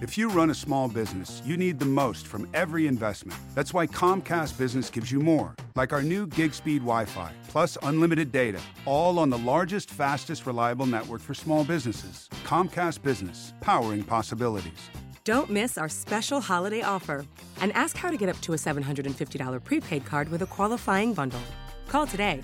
[0.00, 3.38] If you run a small business, you need the most from every investment.
[3.54, 7.76] That's why Comcast Business gives you more, like our new gig speed Wi Fi, plus
[7.82, 12.30] unlimited data, all on the largest, fastest, reliable network for small businesses.
[12.44, 14.88] Comcast Business, powering possibilities.
[15.24, 17.26] Don't miss our special holiday offer
[17.60, 21.42] and ask how to get up to a $750 prepaid card with a qualifying bundle.
[21.88, 22.40] Call today.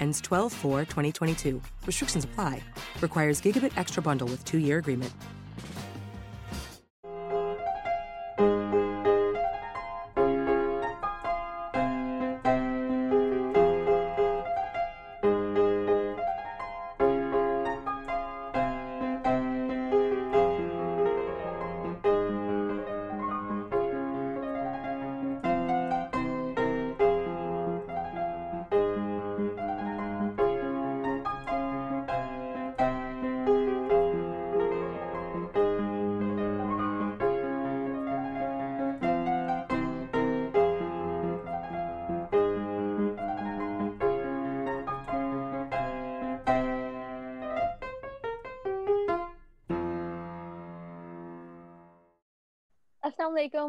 [0.00, 1.60] Ends 12 4 2022.
[1.84, 2.62] Restrictions apply.
[3.02, 5.12] Requires Gigabit Extra Bundle with two year agreement.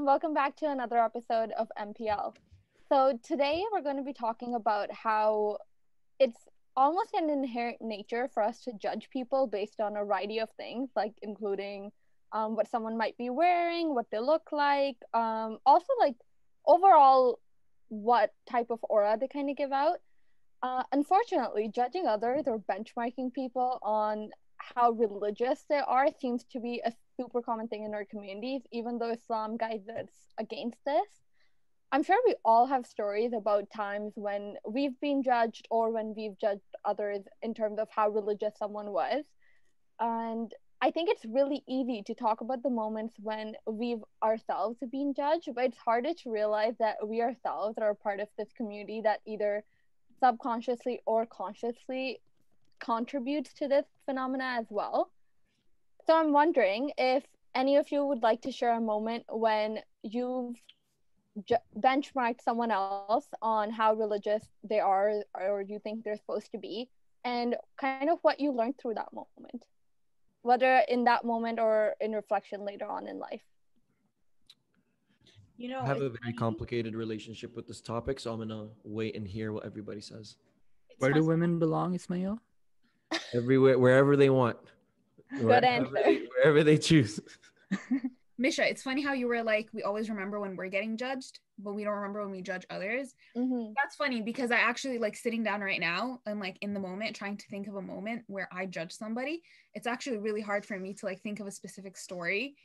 [0.08, 2.34] Welcome back to another episode of MPL.
[2.88, 5.58] So, today we're going to be talking about how
[6.18, 10.50] it's almost an inherent nature for us to judge people based on a variety of
[10.52, 11.92] things, like including
[12.32, 16.16] um, what someone might be wearing, what they look like, um, also, like
[16.66, 17.42] overall,
[17.90, 19.98] what type of aura they kind of give out.
[20.64, 26.82] Uh, unfortunately, judging others or benchmarking people on how religious they are seems to be
[26.86, 31.08] a super common thing in our communities, even though Islam guides us against this.
[31.92, 36.38] I'm sure we all have stories about times when we've been judged or when we've
[36.38, 39.23] judged others in terms of how religious someone was.
[40.00, 45.14] And I think it's really easy to talk about the moments when we've ourselves been
[45.16, 49.22] judged, but it's harder to realize that we ourselves are part of this community that
[49.26, 49.64] either
[50.20, 52.20] subconsciously or consciously
[52.80, 55.10] contributes to this phenomena as well.
[56.08, 60.56] So I'm wondering if any of you would like to share a moment when you've
[61.45, 66.58] j- benchmarked someone else on how religious they are or you think they're supposed to
[66.58, 66.88] be,
[67.26, 69.66] and kind of what you learned through that moment,
[70.44, 73.44] whether in that moment or in reflection later on in life.
[75.58, 79.17] You know, I have a very complicated relationship with this topic, so I'm gonna wait
[79.17, 80.38] and hear what everybody says.
[81.00, 82.40] Where do women belong, Ismail?
[83.34, 84.58] Everywhere, wherever they want.
[85.32, 85.92] Good wherever answer.
[85.93, 87.20] They, wherever they choose.
[88.39, 91.73] Misha, it's funny how you were like, we always remember when we're getting judged, but
[91.73, 93.15] we don't remember when we judge others.
[93.36, 93.73] Mm-hmm.
[93.76, 97.16] That's funny because I actually like sitting down right now and like in the moment
[97.16, 99.42] trying to think of a moment where I judge somebody.
[99.73, 102.55] It's actually really hard for me to like think of a specific story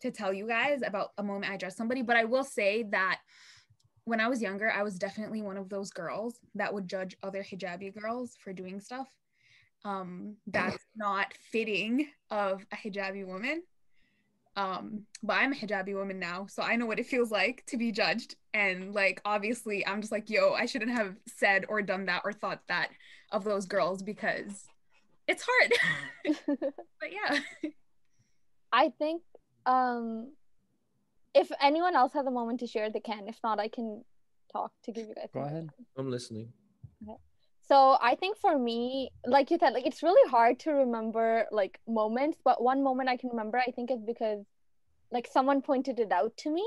[0.00, 2.02] to tell you guys about a moment I judged somebody.
[2.02, 3.20] But I will say that
[4.04, 7.44] when I was younger, I was definitely one of those girls that would judge other
[7.44, 9.08] hijabi girls for doing stuff
[9.84, 13.62] um, that's not fitting of a hijabi woman.
[14.56, 17.76] Um, but I'm a hijabi woman now, so I know what it feels like to
[17.76, 18.34] be judged.
[18.52, 22.32] And like, obviously, I'm just like, yo, I shouldn't have said or done that or
[22.32, 22.88] thought that
[23.32, 24.64] of those girls because
[25.28, 26.36] it's hard.
[26.46, 27.38] but yeah.
[28.72, 29.22] I think
[29.66, 30.32] um,
[31.34, 33.28] if anyone else has a moment to share, they can.
[33.28, 34.04] If not, I can
[34.52, 35.28] talk to give you guys.
[35.32, 35.68] Go ahead.
[35.96, 36.52] I'm listening.
[37.08, 37.16] Okay
[37.70, 41.78] so i think for me like you said like it's really hard to remember like
[41.86, 44.44] moments but one moment i can remember i think is because
[45.12, 46.66] like someone pointed it out to me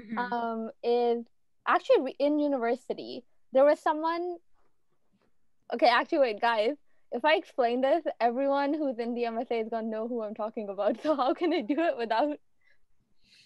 [0.00, 0.18] mm-hmm.
[0.18, 1.24] um is
[1.66, 4.36] actually in university there was someone
[5.74, 6.76] okay actually wait guys
[7.10, 10.68] if i explain this everyone who's in the msa is gonna know who i'm talking
[10.68, 12.38] about so how can i do it without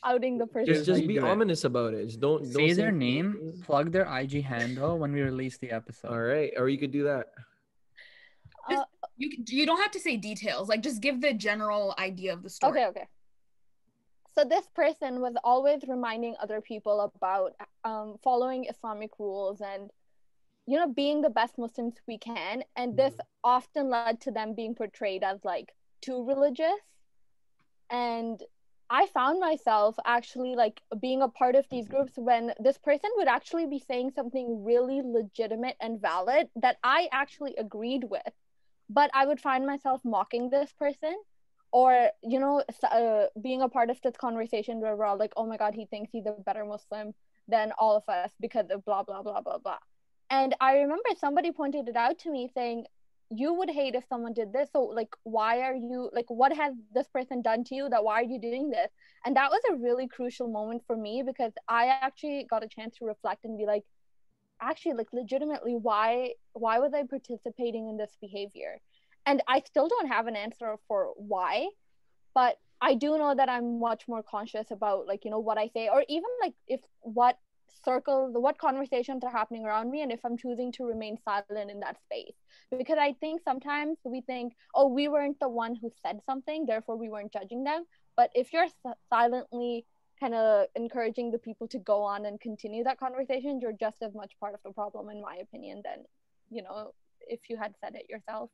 [0.05, 0.75] outing the person.
[0.75, 2.07] Just, just be ominous about it.
[2.07, 3.61] Just don't, don't say, their name, things.
[3.63, 6.11] plug their IG handle when we release the episode.
[6.11, 7.27] All right, or you could do that.
[8.71, 8.87] Just,
[9.17, 10.69] you you don't have to say details.
[10.69, 12.73] Like just give the general idea of the story.
[12.73, 13.09] Okay, okay.
[14.35, 17.53] So this person was always reminding other people about
[17.85, 19.91] um, following Islamic rules and
[20.67, 23.27] you know being the best Muslims we can, and this mm-hmm.
[23.45, 26.81] often led to them being portrayed as like too religious
[27.91, 28.43] and
[28.93, 33.27] I found myself actually like being a part of these groups when this person would
[33.27, 38.35] actually be saying something really legitimate and valid that I actually agreed with.
[38.91, 41.17] But I would find myself mocking this person
[41.73, 45.47] or, you know, uh, being a part of this conversation where we're all like, oh
[45.47, 47.15] my God, he thinks he's a better Muslim
[47.49, 49.79] than all of us because of blah, blah, blah, blah, blah.
[50.29, 52.85] And I remember somebody pointed it out to me saying,
[53.35, 54.69] you would hate if someone did this.
[54.73, 58.21] So like why are you like what has this person done to you that why
[58.21, 58.91] are you doing this?
[59.25, 62.97] And that was a really crucial moment for me because i actually got a chance
[62.99, 63.85] to reflect and be like
[64.61, 68.81] actually like legitimately why why was i participating in this behavior?
[69.27, 71.69] And i still don't have an answer for why
[72.35, 75.69] but i do know that i'm much more conscious about like you know what i
[75.69, 77.39] say or even like if what
[77.85, 81.81] circle what conversations are happening around me and if i'm choosing to remain silent in
[81.81, 82.35] that space.
[82.77, 86.97] Because i think sometimes we think oh we weren't the one who said something therefore
[86.97, 87.85] we weren't judging them.
[88.17, 88.67] But if you're
[89.09, 89.87] silently
[90.21, 94.15] kind of encouraging the people to go on and continue that conversation you're just as
[94.15, 96.05] much part of the problem in my opinion than
[96.51, 98.51] you know if you had said it yourself.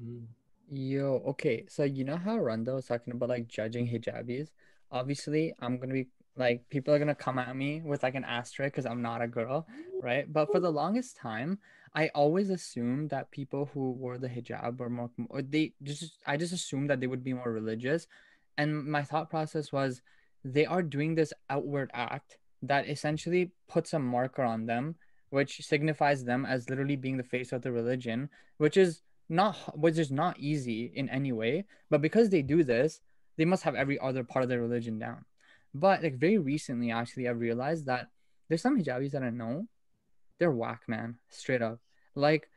[0.00, 0.26] Mm.
[0.70, 1.64] yo okay.
[1.68, 4.48] So you know how randa was talking about like judging hijabis?
[4.90, 6.08] Obviously i'm gonna be
[6.38, 9.26] like people are gonna come at me with like an asterisk because i'm not a
[9.26, 9.66] girl
[10.00, 10.32] right?
[10.32, 11.58] But for the longest time
[11.94, 16.36] i always assumed that people who wore the hijab were more or they just i
[16.36, 18.06] just assumed that they would be more religious.
[18.56, 20.02] And my thought process was
[20.44, 24.96] they are doing this outward act that essentially puts a marker on them
[25.30, 29.98] which signifies them as literally being the face of the religion which is not which
[29.98, 31.64] is not easy in any way.
[31.90, 33.00] But because they do this
[33.36, 35.24] they must have every other part of their religion down
[35.80, 38.08] but like very recently, actually, I've realized that
[38.48, 39.66] there's some hijabis that I know,
[40.38, 41.80] they're whack, man, straight up.
[42.14, 42.48] Like,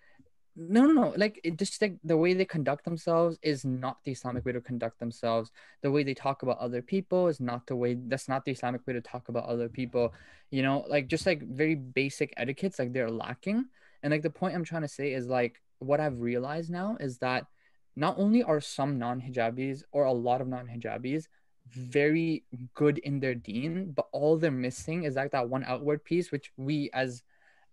[0.55, 1.13] no, no, no.
[1.15, 4.61] Like, it just like the way they conduct themselves is not the Islamic way to
[4.61, 5.51] conduct themselves.
[5.81, 7.95] The way they talk about other people is not the way.
[7.95, 10.13] That's not the Islamic way to talk about other people.
[10.49, 13.65] You know, like just like very basic etiquettes, like they're lacking.
[14.03, 17.17] And like the point I'm trying to say is like what I've realized now is
[17.19, 17.45] that
[17.95, 21.27] not only are some non-hijabis or a lot of non-hijabis
[21.69, 22.43] very
[22.73, 26.51] good in their deen, but all they're missing is like that one outward piece, which
[26.57, 27.23] we as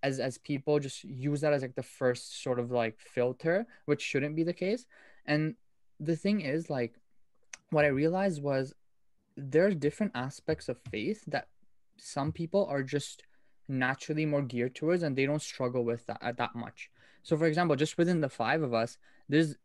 [0.03, 4.03] as as people just use that as like the first sort of like filter, which
[4.03, 4.87] shouldn't be the case.
[5.27, 5.55] And
[5.99, 6.95] the thing is, like,
[7.71, 8.73] what I realized was
[9.37, 11.49] there's different aspects of faith that
[11.97, 13.23] some people are just
[13.69, 16.91] naturally more geared towards and they don't struggle with that uh, that much.
[17.23, 18.97] So for example, just within the five of us,
[19.29, 19.57] there's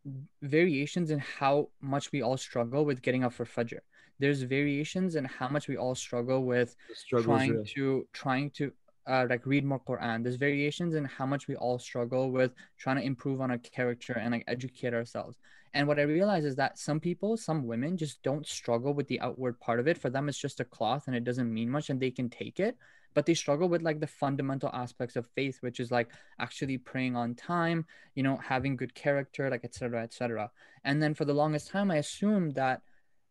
[0.42, 3.80] variations in how much we all struggle with getting up for Fajr
[4.24, 6.78] there's variations in how much we all struggle with
[7.10, 7.66] trying real.
[7.75, 8.72] to trying to
[9.06, 10.24] uh, like read more Quran.
[10.24, 14.14] There's variations in how much we all struggle with trying to improve on our character
[14.14, 15.36] and like educate ourselves.
[15.74, 19.20] And what I realize is that some people, some women just don't struggle with the
[19.20, 19.98] outward part of it.
[19.98, 22.62] For them, it's just a cloth and it doesn't mean much and they can take
[22.62, 22.78] it.
[23.14, 26.08] But they struggle with like the fundamental aspects of faith, which is like
[26.40, 27.86] actually praying on time,
[28.16, 30.02] you know, having good character, like etc.
[30.04, 30.50] etc.
[30.86, 32.84] And then for the longest time, I assumed that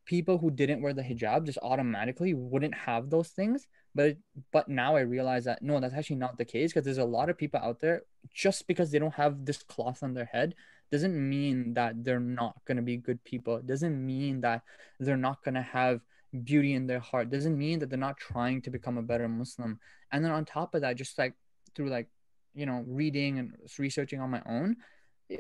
[0.05, 3.67] people who didn't wear the hijab just automatically wouldn't have those things.
[3.95, 4.17] But
[4.53, 7.29] but now i realize that no that's actually not the case because there's a lot
[7.29, 8.03] of people out there
[8.33, 10.55] just because they don't have this cloth on their head
[10.91, 13.57] doesn't mean that they're not going to be good people.
[13.57, 14.63] It doesn't mean that
[15.01, 16.01] they're not going to have
[16.45, 17.29] beauty in their heart.
[17.29, 19.79] It doesn't mean that they're not trying to become a better muslim.
[20.11, 21.35] And then on top of that just like
[21.75, 22.09] through like
[22.55, 24.77] you know reading and researching on my own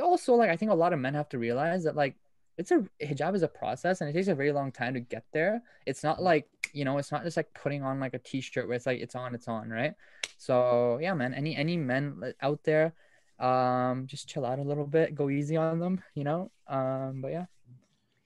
[0.00, 2.16] also like i think a lot of men have to realize that like
[2.58, 5.24] it's a hijab is a process and it takes a very long time to get
[5.32, 5.62] there.
[5.86, 8.76] It's not like, you know, it's not just like putting on like a t-shirt where
[8.76, 9.94] it's like it's on, it's on, right?
[10.38, 12.92] So yeah, man, any any men out there,
[13.38, 16.50] um, just chill out a little bit, go easy on them, you know.
[16.68, 17.46] Um, but yeah.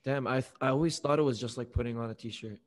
[0.05, 2.58] Damn, I I always thought it was just like putting on a t-shirt.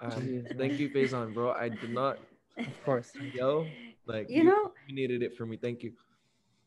[0.00, 1.52] Um, thank you, Faizan, bro.
[1.52, 2.18] I did not.
[2.58, 3.12] Of course.
[3.34, 3.66] Yo,
[4.06, 5.56] like you, you know, you needed it for me.
[5.56, 5.92] Thank you.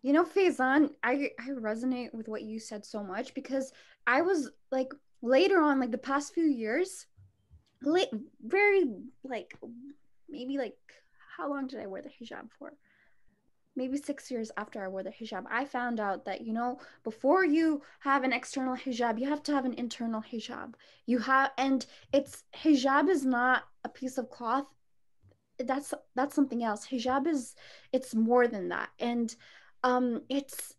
[0.01, 3.71] You know, Faizan, I I resonate with what you said so much because
[4.07, 7.05] I was like later on, like the past few years,
[7.83, 8.09] late,
[8.41, 8.85] very
[9.23, 9.53] like
[10.29, 10.77] maybe like
[11.37, 12.73] how long did I wear the hijab for?
[13.75, 17.45] Maybe six years after I wore the hijab, I found out that you know before
[17.45, 20.73] you have an external hijab, you have to have an internal hijab.
[21.05, 24.65] You have, and it's hijab is not a piece of cloth.
[25.59, 26.87] That's that's something else.
[26.87, 27.55] Hijab is
[27.91, 29.35] it's more than that, and
[29.83, 30.76] um, it's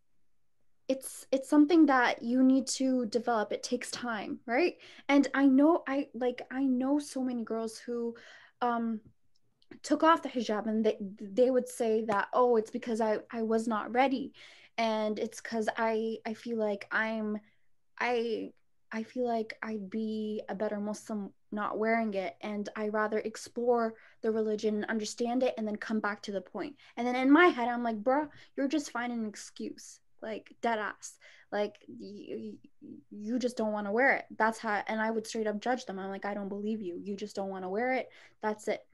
[0.88, 4.76] it's it's something that you need to develop it takes time right?
[5.09, 8.14] And i know i like i know so many girls who
[8.62, 9.00] um
[9.83, 13.42] took off the hijab and they they would say that oh it's because i i
[13.42, 14.33] was not ready.
[14.78, 17.38] And it's because i i feel like i'm
[17.99, 18.50] i
[18.92, 23.95] i feel like i'd be a better muslim not wearing it and i rather explore
[24.23, 26.76] the religion and understand it and then come back to the point.
[26.97, 30.78] And then in my head i'm like bruh you're just finding an excuse like dead
[30.78, 31.18] ass.
[31.50, 32.58] Like you,
[33.10, 34.26] you just don't want to wear it.
[34.37, 35.98] That's how and i would straight up judge them.
[35.98, 36.98] I'm like i don't believe you.
[37.02, 38.08] You just don't want to wear it.
[38.42, 38.84] That's it.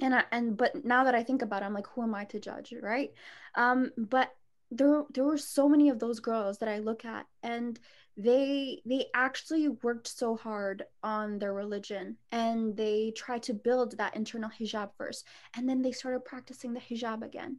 [0.00, 2.24] And I, and but now that i think about it i'm like who am i
[2.26, 2.74] to judge?
[2.80, 3.12] Right?
[3.54, 4.30] Um but
[4.70, 7.78] there there were so many of those girls that I look at and
[8.16, 14.16] they they actually worked so hard on their religion and they tried to build that
[14.16, 15.24] internal hijab first
[15.56, 17.56] and then they started practicing the hijab again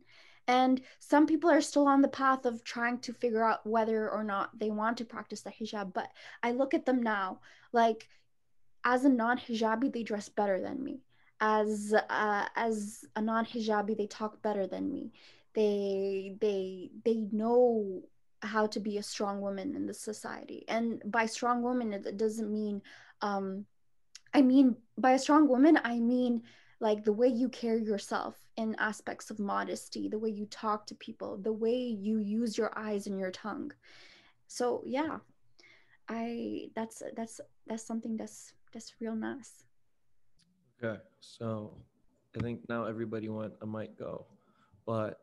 [0.50, 4.24] and some people are still on the path of trying to figure out whether or
[4.24, 6.10] not they want to practice the hijab but
[6.44, 7.40] i look at them now
[7.72, 8.08] like
[8.84, 11.02] as a non-hijabi they dress better than me.
[11.42, 15.12] As uh, as a non-hijabi they talk better than me.
[15.54, 18.02] They they they know
[18.42, 20.66] how to be a strong woman in the society.
[20.68, 22.82] And by strong woman it doesn't mean
[23.22, 23.66] um
[24.34, 26.42] i mean by a strong woman i mean
[26.80, 30.94] like the way you carry yourself in aspects of modesty the way you talk to
[30.96, 33.72] people the way you use your eyes and your tongue
[34.48, 35.18] so yeah
[36.10, 39.64] i that's that's that's something that's that's real nice
[40.84, 41.72] okay so
[42.38, 44.26] i think now everybody want a mic go
[44.86, 45.22] but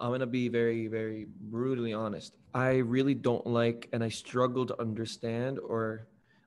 [0.00, 2.34] I'm to be very, very brutally honest.
[2.54, 6.06] I really don't like and I struggle to understand or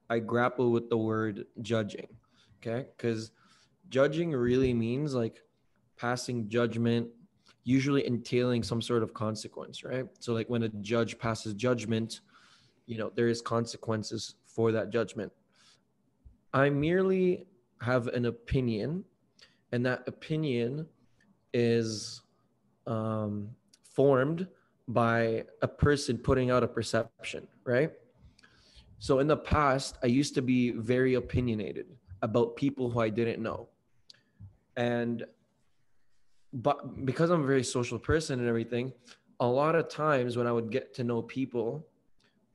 [0.10, 2.08] I grapple with the word judging.
[2.58, 2.88] Okay.
[2.98, 3.32] Because
[3.90, 5.42] judging really means like
[5.98, 7.08] passing judgment,
[7.64, 10.06] usually entailing some sort of consequence, right?
[10.20, 12.22] So, like when a judge passes judgment,
[12.86, 15.32] you know, there is consequences for that judgment.
[16.54, 17.48] I merely
[17.82, 19.04] have an opinion,
[19.72, 20.88] and that opinion
[21.54, 22.22] is
[22.88, 23.50] um,
[23.84, 24.48] formed
[24.88, 27.92] by a person putting out a perception, right?
[29.00, 31.88] So in the past, I used to be very opinionated
[32.22, 33.68] about people who I didn't know.
[34.78, 35.26] And
[36.54, 38.94] but because I'm a very social person and everything,
[39.40, 41.88] a lot of times when I would get to know people,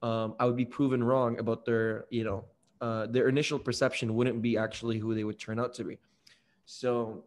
[0.03, 2.45] um, I would be proven wrong about their, you know,
[2.81, 5.99] uh, their initial perception wouldn't be actually who they would turn out to be.
[6.65, 7.25] So,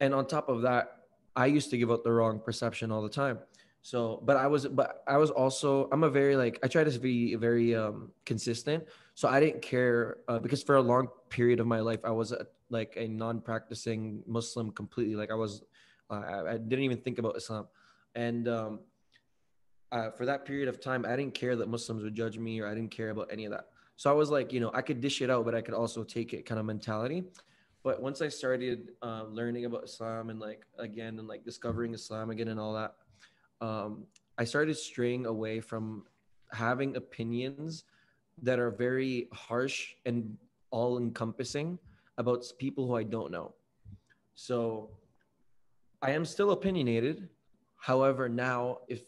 [0.00, 1.02] and on top of that,
[1.36, 3.38] I used to give out the wrong perception all the time.
[3.82, 6.98] So, but I was, but I was also, I'm a very like, I try to
[6.98, 8.84] be very um, consistent.
[9.20, 12.32] So I didn't care uh, because for a long period of my life, I was
[12.32, 15.14] a, like a non-practicing Muslim completely.
[15.14, 15.62] Like I was,
[16.08, 17.66] uh, I, didn't even think about Islam,
[18.14, 18.80] and um,
[19.92, 22.66] uh, for that period of time, I didn't care that Muslims would judge me, or
[22.66, 23.66] I didn't care about any of that.
[23.96, 26.02] So I was like, you know, I could dish it out, but I could also
[26.02, 27.24] take it kind of mentality.
[27.82, 32.30] But once I started uh, learning about Islam and like again and like discovering Islam
[32.30, 32.94] again and all that,
[33.60, 34.04] um,
[34.38, 36.04] I started straying away from
[36.52, 37.84] having opinions
[38.42, 40.36] that are very harsh and
[40.70, 41.78] all encompassing
[42.18, 43.54] about people who I don't know.
[44.34, 44.90] So
[46.02, 47.28] I am still opinionated.
[47.76, 49.00] However, now if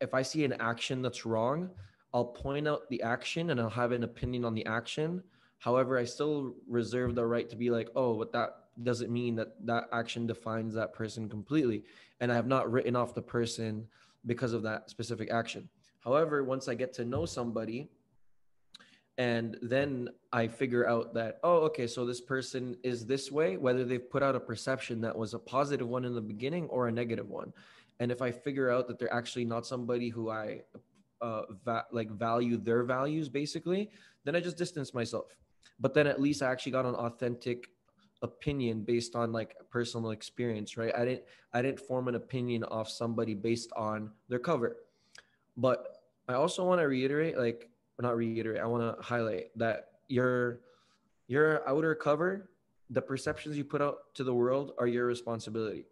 [0.00, 1.70] if I see an action that's wrong,
[2.14, 5.22] I'll point out the action and I'll have an opinion on the action
[5.60, 8.50] However, I still reserve the right to be like, oh, but that
[8.82, 11.84] doesn't mean that that action defines that person completely.
[12.20, 13.86] And I have not written off the person
[14.24, 15.68] because of that specific action.
[16.00, 17.90] However, once I get to know somebody,
[19.20, 23.84] and then I figure out that, oh, okay, so this person is this way, whether
[23.84, 26.92] they've put out a perception that was a positive one in the beginning or a
[26.92, 27.52] negative one.
[28.00, 30.62] And if I figure out that they're actually not somebody who I
[31.20, 33.90] uh, va- like value their values, basically,
[34.24, 35.26] then I just distance myself
[35.80, 37.68] but then at least I actually got an authentic
[38.22, 40.94] opinion based on like personal experience, right?
[40.94, 41.22] I didn't
[41.54, 44.76] I didn't form an opinion off somebody based on their cover.
[45.56, 47.69] But I also want to reiterate, like
[48.00, 50.60] not reiterate, I want to highlight that your
[51.28, 52.50] your outer cover,
[52.90, 55.86] the perceptions you put out to the world are your responsibility.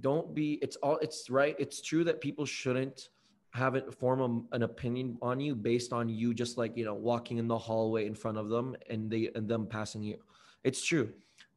[0.00, 1.56] Don't be it's all it's right.
[1.58, 3.08] It's true that people shouldn't
[3.54, 6.94] have it form a, an opinion on you based on you just like you know
[6.94, 10.18] walking in the hallway in front of them and they and them passing you
[10.64, 11.08] it's true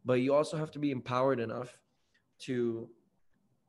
[0.05, 1.79] but you also have to be empowered enough
[2.37, 2.87] to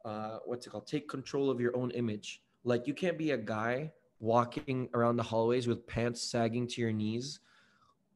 [0.04, 3.36] uh, what's it called take control of your own image like you can't be a
[3.36, 3.90] guy
[4.20, 7.40] walking around the hallways with pants sagging to your knees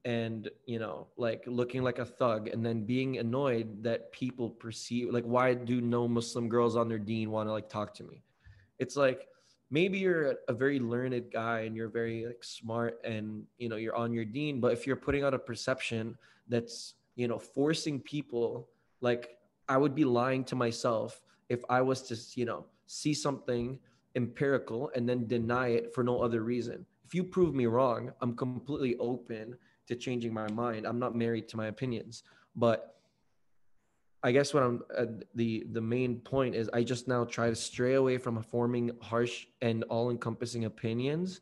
[0.05, 5.11] and you know like looking like a thug and then being annoyed that people perceive
[5.11, 8.23] like why do no muslim girls on their deen want to like talk to me?
[8.81, 9.29] It's like
[9.73, 13.97] maybe you're a very learned guy and you're very like smart and you know you're
[13.97, 16.17] on your deen but if you're putting out a perception
[16.49, 18.69] that's you know forcing people
[19.01, 23.79] like i would be lying to myself if i was to you know see something
[24.17, 26.87] empirical and then deny it for no other reason.
[27.05, 30.87] If you prove me wrong i'm completely open to changing my mind.
[30.87, 32.23] I'm not married to my opinions.
[32.57, 32.97] But
[34.23, 37.57] I guess what I'm uh, the the main point is I just now try to
[37.57, 41.41] stray away from forming harsh and all-encompassing opinions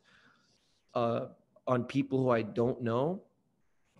[0.95, 1.27] uh,
[1.67, 3.21] on people who I don't know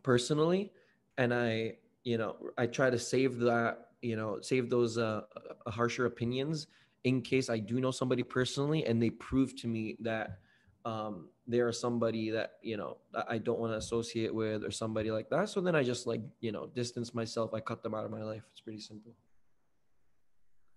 [0.01, 0.72] personally,
[1.18, 5.22] and I you know I try to save that you know save those uh,
[5.68, 6.68] harsher opinions
[7.03, 10.39] in case I do know somebody personally and they prove to me that
[10.86, 15.12] um, they are somebody that you know I don't want to associate with or somebody
[15.12, 15.50] like that.
[15.50, 17.53] So then I just like you know distance myself.
[17.53, 18.43] I cut them out of my life.
[18.51, 19.13] It's pretty simple.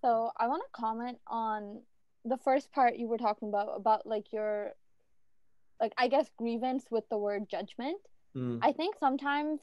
[0.02, 1.80] So I want to comment on
[2.24, 4.72] the first part you were talking about about like your
[5.80, 7.98] like I guess grievance with the word judgment.
[8.36, 8.58] Mm.
[8.62, 9.60] I think sometimes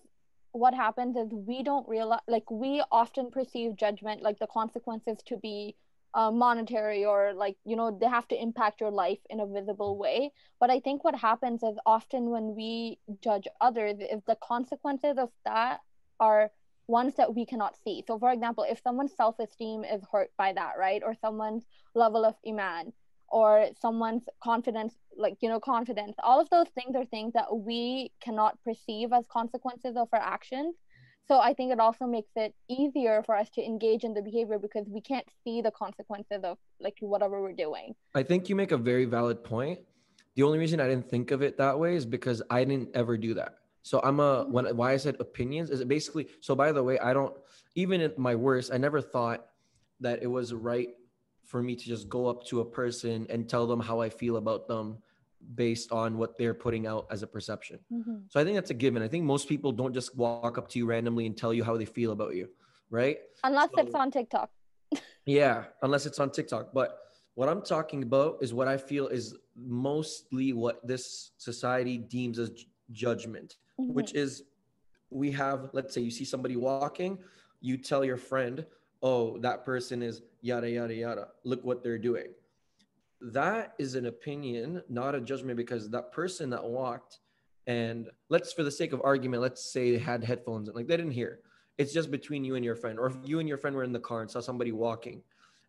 [0.53, 5.37] what happens is we don't realize like we often perceive judgment like the consequences to
[5.37, 5.75] be
[6.13, 9.97] uh, monetary or like you know they have to impact your life in a visible
[9.97, 10.31] way.
[10.59, 15.29] But i think what happens is often when we judge others is the consequences of
[15.45, 15.79] that
[16.19, 16.51] are
[16.87, 18.03] ones that we cannot see.
[18.05, 21.65] So for example if someone's self-esteem is hurt by that right or someone's
[21.95, 22.93] level of iman
[23.31, 28.11] or someone's confidence like you know confidence all of those things are things that we
[28.21, 30.75] cannot perceive as consequences of our actions
[31.27, 34.59] so i think it also makes it easier for us to engage in the behavior
[34.59, 37.93] because we can't see the consequences of like whatever we're doing.
[38.15, 39.79] I think you make a very valid point.
[40.35, 43.17] The only reason i didn't think of it that way is because i didn't ever
[43.17, 43.55] do that.
[43.83, 44.51] So i'm a mm-hmm.
[44.51, 47.35] when why i said opinions is it basically so by the way i don't
[47.75, 49.47] even at my worst i never thought
[50.01, 50.89] that it was right
[51.51, 54.37] for me to just go up to a person and tell them how I feel
[54.37, 54.97] about them
[55.55, 57.79] based on what they're putting out as a perception.
[57.91, 58.15] Mm-hmm.
[58.29, 59.01] So I think that's a given.
[59.01, 61.77] I think most people don't just walk up to you randomly and tell you how
[61.77, 62.49] they feel about you,
[62.89, 63.17] right?
[63.43, 64.49] Unless so, it's on TikTok.
[65.25, 66.73] yeah, unless it's on TikTok.
[66.73, 66.97] But
[67.35, 72.51] what I'm talking about is what I feel is mostly what this society deems as
[72.91, 73.93] judgment, mm-hmm.
[73.93, 74.43] which is
[75.09, 77.17] we have, let's say you see somebody walking,
[77.59, 78.65] you tell your friend,
[79.03, 81.27] oh, that person is yada, yada, yada.
[81.43, 82.27] Look what they're doing.
[83.21, 87.19] That is an opinion, not a judgment, because that person that walked
[87.67, 90.97] and let's, for the sake of argument, let's say they had headphones and like they
[90.97, 91.39] didn't hear.
[91.77, 93.91] It's just between you and your friend, or if you and your friend were in
[93.91, 95.21] the car and saw somebody walking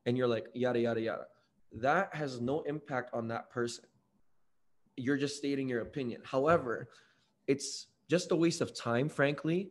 [0.06, 1.26] and you're like, yada, yada, yada.
[1.72, 3.84] That has no impact on that person.
[4.96, 6.22] You're just stating your opinion.
[6.24, 6.88] However,
[7.46, 9.70] it's just a waste of time, frankly,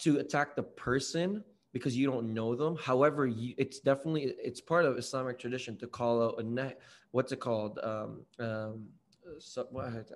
[0.00, 1.44] to attack the person
[1.76, 2.74] because you don't know them.
[2.76, 6.80] However, you, it's definitely it's part of Islamic tradition to call out a net.
[7.10, 7.78] What's it called?
[7.82, 8.86] Um, um,
[9.38, 9.66] so,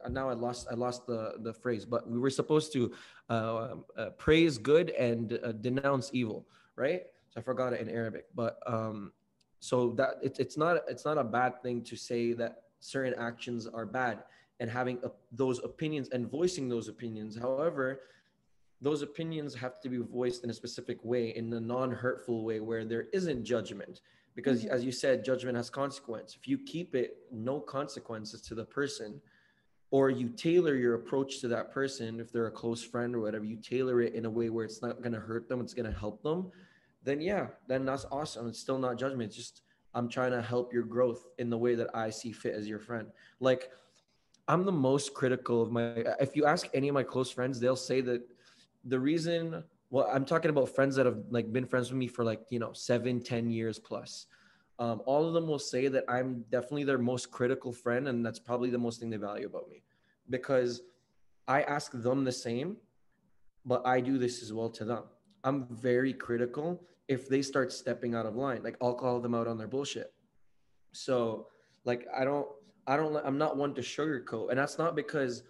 [0.09, 2.93] now I lost I lost the the phrase, but we were supposed to
[3.29, 7.03] uh, uh, praise good and uh, denounce evil, right?
[7.29, 9.13] So I forgot it in Arabic, but um,
[9.59, 13.67] so that it, it's not it's not a bad thing to say that certain actions
[13.67, 14.23] are bad
[14.61, 17.37] and having a, those opinions and voicing those opinions.
[17.37, 18.01] However,
[18.81, 22.61] those opinions have to be voiced in a specific way, in a non hurtful way
[22.61, 24.01] where there isn't judgment.
[24.35, 24.75] Because mm-hmm.
[24.75, 26.37] as you said, judgment has consequence.
[26.39, 29.21] If you keep it no consequences to the person,
[29.91, 33.45] or you tailor your approach to that person, if they're a close friend or whatever,
[33.45, 35.91] you tailor it in a way where it's not going to hurt them, it's going
[35.91, 36.51] to help them,
[37.03, 38.49] then yeah, then that's awesome.
[38.49, 39.29] It's still not judgment.
[39.29, 39.63] It's just,
[39.95, 42.79] I'm trying to help your growth in the way that I see fit as your
[42.79, 43.09] friend.
[43.41, 43.71] Like,
[44.47, 47.75] I'm the most critical of my, if you ask any of my close friends, they'll
[47.75, 48.23] say that
[48.85, 52.25] the reason well i'm talking about friends that have like been friends with me for
[52.25, 54.27] like you know seven ten years plus.
[54.79, 58.39] Um, all of them will say that i'm definitely their most critical friend and that's
[58.39, 59.83] probably the most thing they value about me.
[60.31, 60.81] Because
[61.47, 62.77] i ask them the same
[63.67, 65.03] but i do this as well to them.
[65.45, 68.63] I'm very critical if they start stepping out of line.
[68.63, 70.15] Like i'll call them out on their bullshit.
[70.93, 71.49] So
[71.85, 72.49] like i don't
[72.87, 74.49] i don't i'm not one to sugarcoat.
[74.49, 75.43] And that's not because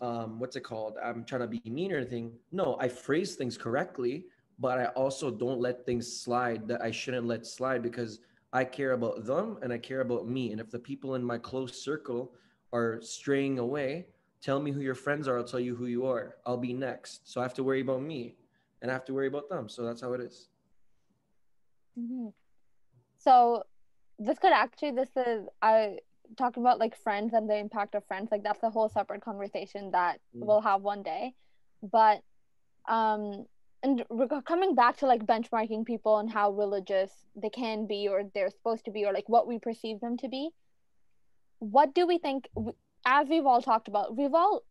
[0.00, 0.96] um, what's it called?
[1.02, 2.32] I'm trying to be mean or anything.
[2.52, 4.24] No, I phrase things correctly,
[4.58, 8.20] but I also don't let things slide that I shouldn't let slide because
[8.52, 10.52] I care about them and I care about me.
[10.52, 12.32] And if the people in my close circle
[12.72, 14.06] are straying away,
[14.40, 15.38] tell me who your friends are.
[15.38, 16.36] I'll tell you who you are.
[16.46, 17.30] I'll be next.
[17.30, 18.36] So I have to worry about me
[18.82, 19.68] and I have to worry about them.
[19.68, 20.48] So that's how it is.
[21.98, 22.28] Mm-hmm.
[23.18, 23.62] So
[24.18, 25.98] this could actually, this is, I,
[26.36, 29.90] talking about like friends and the impact of friends like that's a whole separate conversation
[29.92, 30.44] that mm.
[30.46, 31.34] we'll have one day.
[31.82, 32.22] But
[32.88, 33.46] um
[33.82, 34.04] and
[34.46, 38.84] coming back to like benchmarking people and how religious they can be or they're supposed
[38.84, 40.50] to be or like what we perceive them to be
[41.60, 42.48] what do we think
[43.06, 44.62] as we've all talked about we've all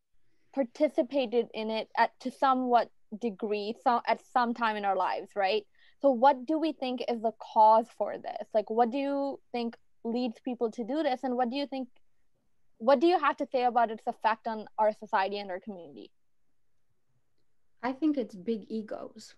[0.54, 5.66] participated in it at to somewhat degree some at some time in our lives right?
[6.02, 8.48] So what do we think is the cause for this?
[8.54, 11.88] Like what do you think leads people to do this and what do you think
[12.80, 16.12] what do you have to say about its effect on our society and our community?
[17.84, 19.36] I think it's big egos.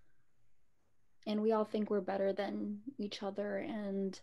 [1.27, 4.19] And we all think we're better than each other and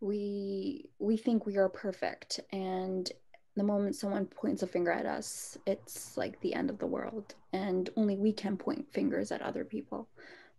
[0.00, 2.40] we we think we are perfect.
[2.50, 3.10] And
[3.56, 7.34] the moment someone points a finger at us it's like the end of the world
[7.52, 10.08] and only we can point fingers at other people.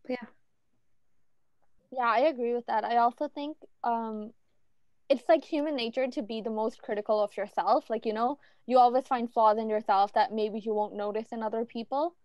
[0.03, 0.27] But yeah.
[1.91, 2.83] Yeah, I agree with that.
[2.83, 4.33] I also think um
[5.13, 7.87] it's like human nature to be the most critical of yourself.
[7.87, 11.43] Like, you know, you always find flaws in yourself that maybe you won't notice in
[11.43, 12.15] other people.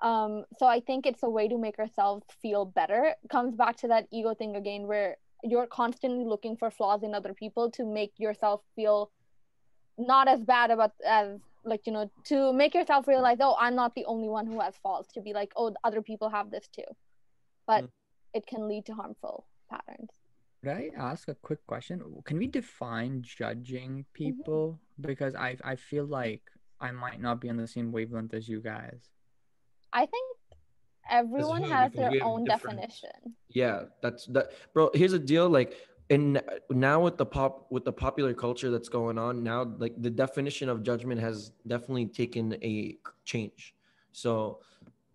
[0.00, 3.14] Um, so I think it's a way to make ourselves feel better.
[3.22, 7.14] It comes back to that ego thing again, where you're constantly looking for flaws in
[7.14, 9.10] other people to make yourself feel
[9.98, 13.94] not as bad about as like you know to make yourself realize oh i'm not
[13.94, 16.90] the only one who has faults to be like oh other people have this too
[17.66, 17.90] but mm.
[18.32, 20.08] it can lead to harmful patterns
[20.62, 22.02] could I ask a quick question?
[22.24, 24.12] Can we define judging mm-hmm.
[24.14, 24.78] people?
[25.00, 25.08] Mm-hmm.
[25.08, 26.42] Because I I feel like
[26.80, 29.10] I might not be on the same wavelength as you guys.
[29.92, 30.26] I think
[31.10, 33.34] everyone has their own definition.
[33.48, 34.90] Yeah, that's that, bro.
[34.94, 35.48] Here's a deal.
[35.48, 35.74] Like,
[36.08, 40.10] in now with the pop with the popular culture that's going on now, like the
[40.10, 43.74] definition of judgment has definitely taken a change.
[44.12, 44.60] So,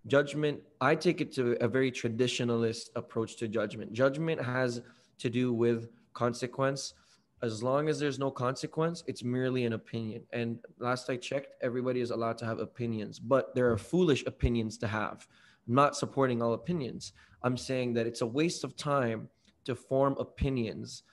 [0.07, 3.93] judgment, I take it to a very traditionalist approach to judgment.
[3.93, 4.81] Judgment has
[5.19, 6.93] to do with consequence.
[7.41, 10.23] As long as there's no consequence, it's merely an opinion.
[10.33, 14.77] And last I checked, everybody is allowed to have opinions, but there are foolish opinions
[14.79, 15.27] to have.
[15.67, 17.13] I'm not supporting all opinions.
[17.43, 19.29] I'm saying that it's a waste of time
[19.65, 21.03] to form opinions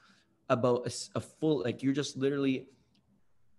[0.49, 2.69] about a, a full, like you're just literally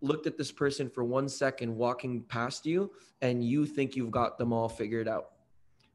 [0.01, 4.37] looked at this person for one second walking past you and you think you've got
[4.37, 5.31] them all figured out.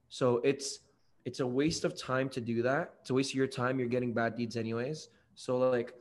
[0.08, 0.80] So it's
[1.28, 2.94] it's a waste of time to do that.
[3.02, 3.78] It's a waste of your time.
[3.78, 5.10] You're getting bad deeds anyways.
[5.34, 5.92] So like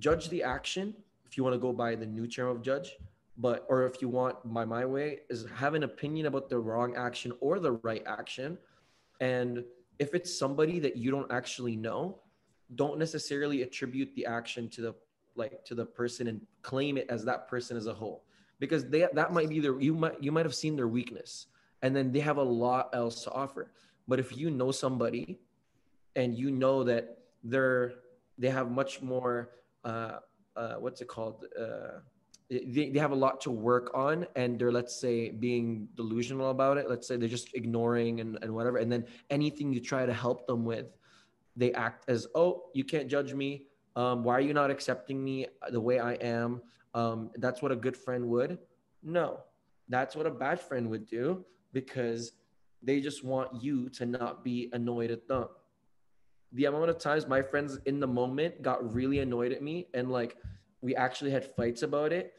[0.00, 2.96] judge the action if you want to go by the new term of judge,
[3.38, 6.96] but or if you want by my way is have an opinion about the wrong
[6.96, 8.58] action or the right action.
[9.20, 9.62] And
[10.00, 12.18] if it's somebody that you don't actually know,
[12.74, 14.94] don't necessarily attribute the action to the
[15.36, 18.24] like to the person and claim it as that person as a whole
[18.58, 21.46] because they that might be their you might you might have seen their weakness
[21.82, 23.70] and then they have a lot else to offer
[24.08, 25.38] but if you know somebody
[26.14, 27.92] and you know that they're
[28.38, 29.50] they have much more
[29.84, 30.18] uh,
[30.56, 31.44] uh, what's it called?
[31.58, 32.00] Uh,
[32.48, 36.78] they, they have a lot to work on and they're let's say being delusional about
[36.78, 36.88] it.
[36.88, 38.78] Let's say they're just ignoring and, and whatever.
[38.78, 40.86] And then anything you try to help them with
[41.56, 43.66] they act as oh you can't judge me.
[43.96, 46.60] Um, why are you not accepting me the way i am?
[46.94, 48.58] Um, that's what a good friend would.
[49.02, 49.40] No.
[49.88, 52.32] That's what a bad friend would do because
[52.82, 55.46] they just want you to not be annoyed at them.
[56.52, 60.10] The amount of times my friends in the moment got really annoyed at me and
[60.10, 60.36] like
[60.80, 62.34] we actually had fights about it.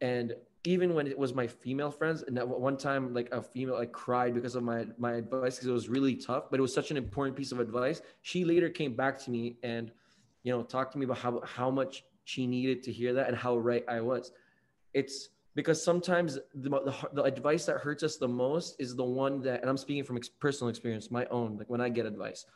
[0.00, 3.76] And even when it was my female friends, and that one time like a female
[3.76, 6.74] like cried because of my my advice because it was really tough, but it was
[6.74, 8.02] such an important piece of advice.
[8.22, 9.92] She later came back to me and
[10.42, 13.36] you know talked to me about how how much she needed to hear that and
[13.36, 14.32] how right I was.
[14.92, 19.40] It's because sometimes the, the, the, advice that hurts us the most is the one
[19.40, 22.46] that and i'm speaking from ex- personal experience my own like when i get advice.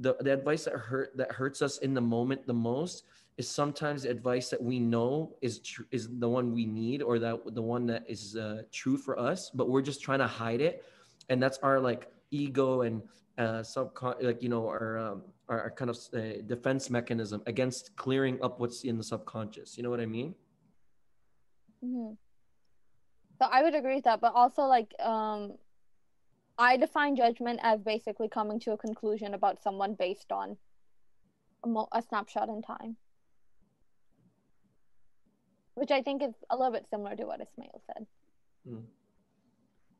[0.00, 3.04] The, the advice that hurt that hurts us in the moment the most
[3.36, 7.18] is sometimes the advice that we know is tr- is the one we need or
[7.18, 10.60] that the one that is uh, true for us but we're just trying to hide
[10.60, 10.84] it.
[11.30, 13.02] And that's our like ego and
[13.38, 17.96] uh subcon like you know our um, our, our kind of uh, defense mechanism against
[17.96, 19.76] clearing up what's in the subconscious.
[19.76, 20.34] You know what i mean?
[21.84, 22.27] Mm-hmm.
[23.38, 25.54] So I would agree with that, but also like um
[26.58, 30.56] I define judgment as basically coming to a conclusion about someone based on
[31.64, 32.96] a, mo- a snapshot in time.
[35.74, 38.06] Which I think is a little bit similar to what Ismail said.
[38.66, 38.80] Hmm.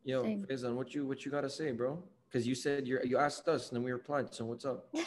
[0.04, 0.44] Yo, Same.
[0.50, 2.02] Faizan, what you what you gotta say, bro?
[2.28, 4.34] Because you said you you asked us and then we replied.
[4.34, 4.88] So what's up?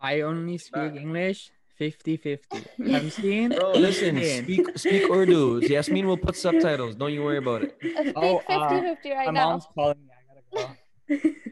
[0.00, 2.64] I only speak English 50 50.
[2.94, 3.48] I'm seeing.
[3.50, 5.60] Bro, listen, speak speak Urdu.
[5.66, 6.94] Yasmin will put subtitles.
[6.94, 7.76] Don't you worry about it.
[7.78, 9.50] Speak oh, 50 uh, 50 right my now.
[9.50, 10.10] mom's calling me.
[10.12, 10.76] I gotta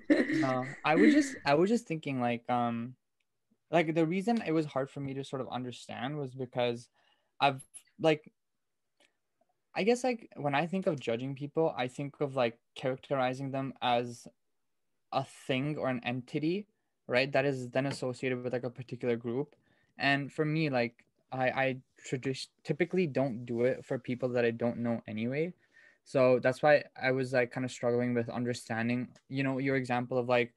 [0.09, 0.39] go.
[0.41, 2.95] no, I was just I was just thinking like um
[3.71, 6.89] like the reason it was hard for me to sort of understand was because
[7.41, 7.63] I've
[8.01, 8.33] like
[9.75, 13.73] I guess like when I think of judging people, I think of like characterizing them
[13.83, 14.29] as
[15.11, 16.69] a thing or an entity,
[17.09, 17.31] right?
[17.33, 19.57] That is then associated with like a particular group
[19.99, 21.77] and for me like i i
[22.65, 25.53] typically don't do it for people that i don't know anyway.
[26.05, 30.19] So that's why i was like kind of struggling with understanding you know your example
[30.19, 30.53] of like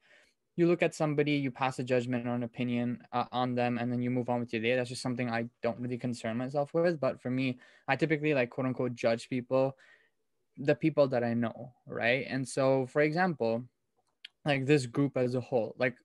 [0.56, 3.92] you look at somebody you pass a judgment or an opinion uh, on them and
[3.92, 4.74] then you move on with your day.
[4.74, 6.98] That's just something i don't really concern myself with.
[6.98, 9.76] But for me i typically like quote unquote judge people
[10.58, 12.26] the people that i know right?
[12.28, 13.64] And so for example
[14.44, 15.96] like this group as a whole like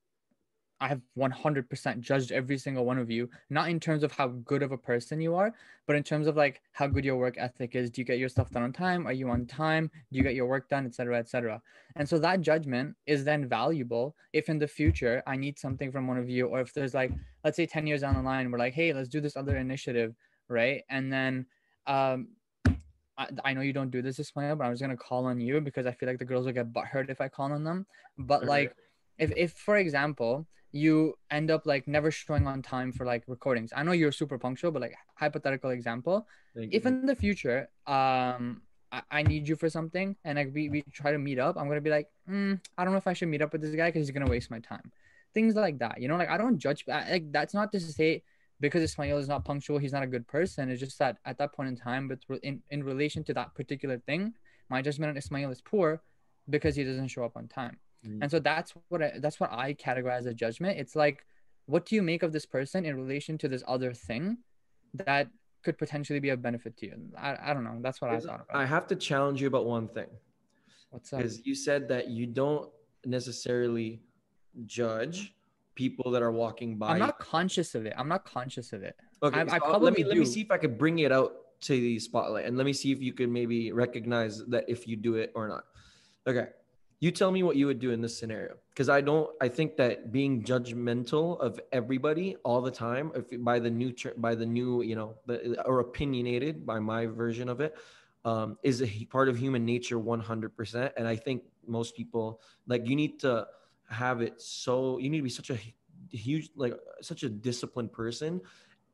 [0.81, 4.63] I have 100% judged every single one of you, not in terms of how good
[4.63, 5.53] of a person you are,
[5.85, 7.91] but in terms of like how good your work ethic is.
[7.91, 9.05] Do you get your stuff done on time?
[9.05, 9.91] Are you on time?
[10.11, 11.61] Do you get your work done, etc., etc.
[11.95, 16.07] And so that judgment is then valuable if in the future I need something from
[16.07, 17.11] one of you, or if there's like,
[17.43, 20.15] let's say 10 years down the line, we're like, hey, let's do this other initiative,
[20.49, 20.81] right?
[20.89, 21.45] And then
[21.85, 22.29] um,
[23.19, 25.39] I, I know you don't do this, this Ismail, but I was gonna call on
[25.39, 27.85] you because I feel like the girls will get butthurt if I call on them.
[28.17, 28.75] But like,
[29.19, 33.71] if if for example you end up like never showing on time for like recordings.
[33.75, 39.01] I know you're super punctual, but like hypothetical example, if in the future um I,
[39.11, 41.81] I need you for something and like we, we try to meet up, I'm gonna
[41.81, 44.07] be like, mm, I don't know if I should meet up with this guy because
[44.07, 44.91] he's gonna waste my time.
[45.33, 46.85] Things like that, you know, like I don't judge.
[46.87, 48.23] Like that's not to say
[48.59, 50.69] because Ismail is not punctual, he's not a good person.
[50.69, 53.97] It's just that at that point in time, but in in relation to that particular
[53.99, 54.33] thing,
[54.69, 56.01] my judgment on Ismail is poor
[56.49, 57.77] because he doesn't show up on time.
[58.05, 58.19] Mm.
[58.21, 60.79] And so that's what I, that's what I categorize as judgment.
[60.79, 61.25] It's like,
[61.65, 64.37] what do you make of this person in relation to this other thing
[64.93, 65.27] that
[65.63, 66.95] could potentially be of benefit to you?
[67.17, 67.77] I, I don't know.
[67.81, 68.47] That's what I thought about.
[68.53, 70.07] I have to challenge you about one thing.
[70.89, 71.19] What's up?
[71.19, 72.69] Because you said that you don't
[73.05, 74.01] necessarily
[74.65, 75.33] judge
[75.75, 76.91] people that are walking by.
[76.91, 77.93] I'm not conscious of it.
[77.97, 78.95] I'm not conscious of it.
[79.23, 80.09] Okay, I, so I probably let me do.
[80.09, 82.73] let me see if I could bring it out to the spotlight, and let me
[82.73, 85.63] see if you can maybe recognize that if you do it or not.
[86.27, 86.47] Okay,
[87.01, 88.55] you tell me what you would do in this scenario.
[88.69, 93.59] Because i don't i think that being judgmental of everybody all the time if by
[93.59, 97.75] the new by the new you know the, or opinionated by my version of it
[98.23, 102.95] um, is a part of human nature 100% and i think most people like you
[102.95, 103.45] need to
[103.89, 105.57] have it so you need to be such a
[106.11, 108.39] huge like such a disciplined person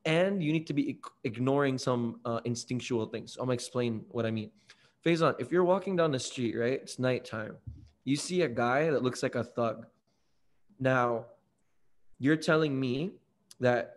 [0.04, 3.36] and you need to be ignoring some uh, instinctual things.
[3.36, 4.50] I'm gonna explain what i mean.
[5.04, 7.56] Faizan, if you're walking down the street right it's nighttime
[8.04, 9.86] you see a guy that looks like a thug.
[10.80, 11.26] Now,
[12.18, 13.12] you're telling me
[13.60, 13.94] that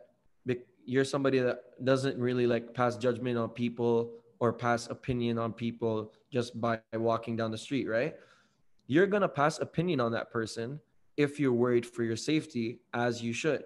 [0.86, 6.12] you're somebody that doesn't really like pass judgment on people or pass opinion on people
[6.32, 8.16] just by walking down the street, right?
[8.88, 10.80] You're going to pass opinion on that person
[11.18, 13.64] if you're worried for your safety as you should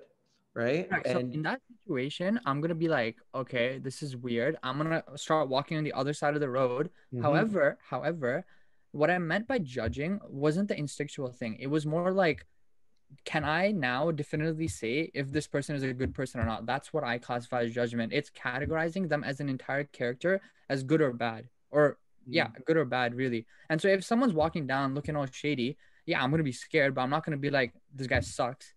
[0.55, 0.87] right?
[0.89, 4.57] right so in that situation, I'm gonna be like, okay, this is weird.
[4.63, 6.89] I'm gonna start walking on the other side of the road.
[7.13, 7.21] Mm-hmm.
[7.23, 8.45] However, however,
[8.95, 11.57] what I meant by judging wasn't the instinctual thing.
[11.59, 12.45] It was more like,
[13.25, 16.65] can I now definitively say if this person is a good person or not?
[16.65, 18.13] That's what I classify as judgment.
[18.13, 22.63] It's categorizing them as an entire character as good or bad, or yeah, mm.
[22.65, 23.45] good or bad, really.
[23.69, 27.01] And so if someone's walking down looking all shady, yeah, I'm gonna be scared, but
[27.01, 28.73] I'm not gonna be like, this guy sucks.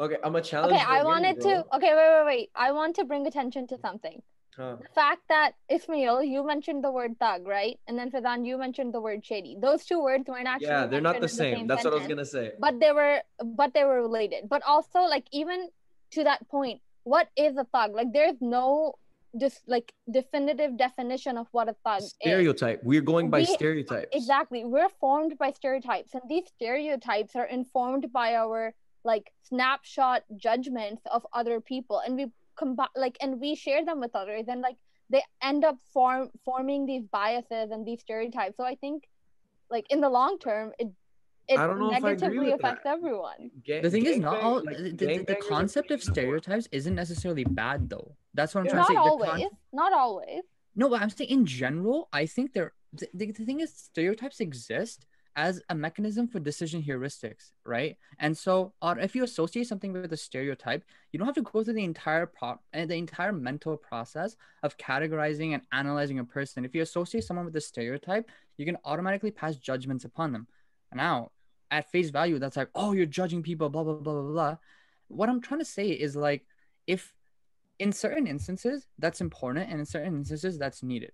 [0.00, 0.74] Okay, I'm a challenge.
[0.74, 1.64] Okay, I wanted to.
[1.76, 2.50] Okay, wait, wait, wait.
[2.56, 4.22] I want to bring attention to something.
[4.56, 4.76] Huh.
[4.80, 7.78] The fact that Ismail, you mentioned the word thug, right?
[7.88, 9.56] And then Faizan, you mentioned the word shady.
[9.58, 10.68] Those two words weren't actually.
[10.68, 11.52] Yeah, they're not the same.
[11.52, 11.66] the same.
[11.66, 12.52] That's sentence, what I was gonna say.
[12.58, 14.48] But they were, but they were related.
[14.50, 15.70] But also, like even
[16.12, 17.94] to that point, what is a thug?
[17.94, 18.94] Like, there's no
[19.40, 22.14] just like definitive definition of what a thug is.
[22.20, 22.80] stereotype.
[22.80, 22.84] Is.
[22.84, 24.08] We're going by we, stereotypes.
[24.12, 24.64] Exactly.
[24.64, 31.26] We're formed by stereotypes, and these stereotypes are informed by our like snapshot judgments of
[31.32, 32.26] other people, and we
[32.62, 34.76] combine like and we share them with others and like
[35.10, 39.08] they end up form forming these biases and these stereotypes so i think
[39.70, 40.88] like in the long term it
[41.48, 42.98] it negatively affects that.
[42.98, 43.50] everyone.
[43.66, 47.90] the thing is, not all like, the, the, the concept of stereotypes isn't necessarily bad,
[47.90, 48.14] though.
[48.32, 48.72] That's what I'm yeah.
[48.72, 49.10] trying not to say.
[49.10, 50.42] Always, con- not always.
[50.76, 52.72] No, but I'm saying in general, I think there.
[52.92, 57.96] The, the, the thing is, stereotypes exist as a mechanism for decision heuristics, right?
[58.18, 61.62] And so, uh, if you associate something with a stereotype, you don't have to go
[61.62, 66.64] through the entire prop and the entire mental process of categorizing and analyzing a person.
[66.64, 70.46] If you associate someone with a stereotype, you can automatically pass judgments upon them.
[70.94, 71.30] Now,
[71.70, 74.56] at face value, that's like, oh, you're judging people, blah blah blah blah blah.
[75.08, 76.44] What I'm trying to say is like,
[76.86, 77.14] if
[77.78, 81.12] in certain instances that's important, and in certain instances that's needed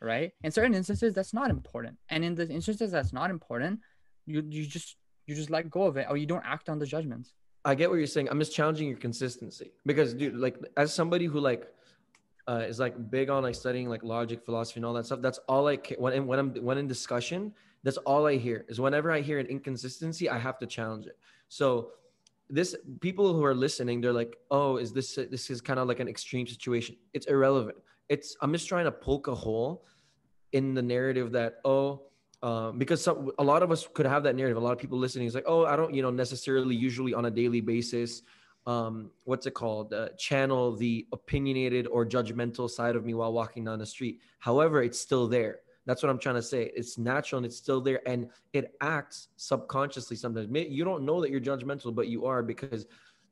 [0.00, 0.32] right?
[0.42, 3.80] In certain instances, that's not important, and in the instances that's not important,
[4.26, 6.86] you you just you just let go of it, or you don't act on the
[6.86, 7.32] judgments.
[7.64, 8.28] I get what you're saying.
[8.30, 11.66] I'm just challenging your consistency because, dude, like as somebody who like
[12.48, 15.20] uh, is like big on like studying like logic, philosophy, and all that stuff.
[15.20, 17.52] That's all I when in, when I'm when in discussion.
[17.82, 21.18] That's all I hear is whenever I hear an inconsistency, I have to challenge it.
[21.48, 21.90] So
[22.48, 26.00] this people who are listening, they're like, oh, is this this is kind of like
[26.00, 26.96] an extreme situation?
[27.14, 27.78] It's irrelevant
[28.08, 29.84] it's i'm just trying to poke a hole
[30.52, 32.02] in the narrative that oh
[32.42, 34.58] um, because some, a lot of us could have that narrative.
[34.58, 37.24] A lot of people listening is like oh i don't you know necessarily usually on
[37.26, 38.22] a daily basis
[38.66, 39.94] um, what's it called?
[39.94, 44.20] Uh, channel the opinionated or judgmental side of me while walking down the street.
[44.40, 45.60] However it's still there.
[45.86, 46.72] That's what i'm trying to say.
[46.74, 50.48] It's natural and it's still there and it acts subconsciously sometimes.
[50.52, 52.86] You don't know that you're judgmental but you are because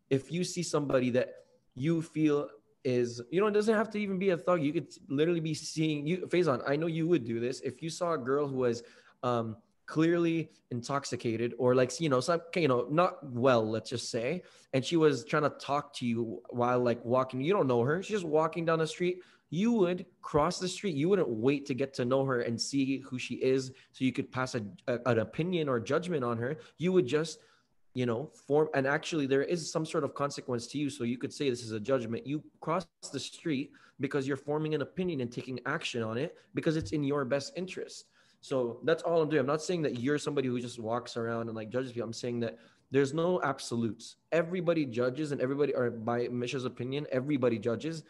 [0.09, 1.35] if you see somebody that
[1.75, 2.49] you feel
[2.85, 4.63] is you know it doesn't have to even be a thug.
[4.63, 7.61] You could literally be seeing you Faizan I know you would do this.
[7.61, 8.83] If you saw a girl who was
[9.23, 14.43] um clearly intoxicated or like you know some you know not well let's just say
[14.73, 18.03] and she was trying to talk to you while like walking you don't know her.
[18.03, 19.21] She's just walking down the street.
[19.51, 20.97] You would cross the street.
[20.97, 24.13] You wouldn't wait to get to know her and see who she is so you
[24.13, 26.57] could pass a, a an opinion or judgment on her.
[26.79, 27.39] You would just
[27.95, 31.17] you know form and actually there is some sort of consequence to you so you
[31.17, 35.21] could say this is a judgment you cross the street because you're forming an opinion
[35.21, 38.07] and taking action on it because it's in your best interest
[38.45, 39.41] so that's all I'm doing.
[39.41, 42.05] I'm not saying that you're somebody who just walks around and like judges people.
[42.05, 42.59] I'm saying that
[42.91, 44.17] there's no absolutes.
[44.33, 48.03] Everybody judges and everybody, or by Misha's opinion, everybody judges.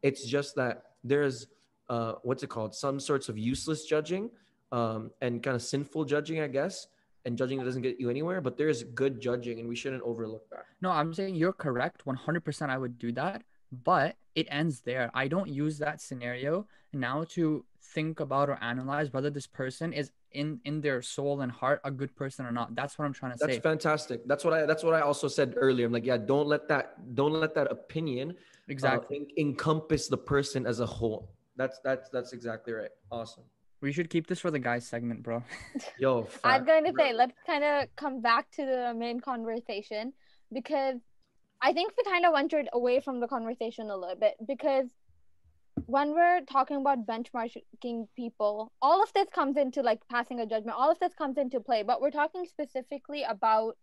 [0.00, 1.46] It's just that there's,
[1.90, 2.74] uh, what's it called?
[2.74, 4.30] Some sorts of useless judging
[4.72, 6.86] um, and kind of sinful judging, I guess.
[7.24, 10.64] And judging doesn't get you anywhere, but there's good judging and we shouldn't overlook that.
[10.80, 12.04] No, I'm saying you're correct.
[12.04, 15.10] 100% I would do that, but it ends there.
[15.14, 20.10] I don't use that scenario now to think about or analyze whether this person is
[20.32, 22.74] in in their soul and heart a good person or not.
[22.74, 23.56] That's what i'm trying to that's say.
[23.58, 24.26] that's fantastic.
[24.26, 25.86] That's what i that's what i also said earlier.
[25.86, 28.34] I'm like yeah don't let that don't let that opinion uh,
[28.68, 29.20] exactly.
[29.20, 31.30] uh, encompass the person as a whole.
[31.56, 32.90] That's that's that's exactly right.
[33.10, 33.44] Awesome
[33.82, 35.42] we should keep this for the guys segment bro
[35.98, 40.12] yo i'm going to say let's kind of come back to the main conversation
[40.52, 40.96] because
[41.60, 44.86] i think we kind of ventured away from the conversation a little bit because
[45.86, 50.76] when we're talking about benchmarking people, all of this comes into like passing a judgment,
[50.78, 53.76] all of this comes into play, but we're talking specifically about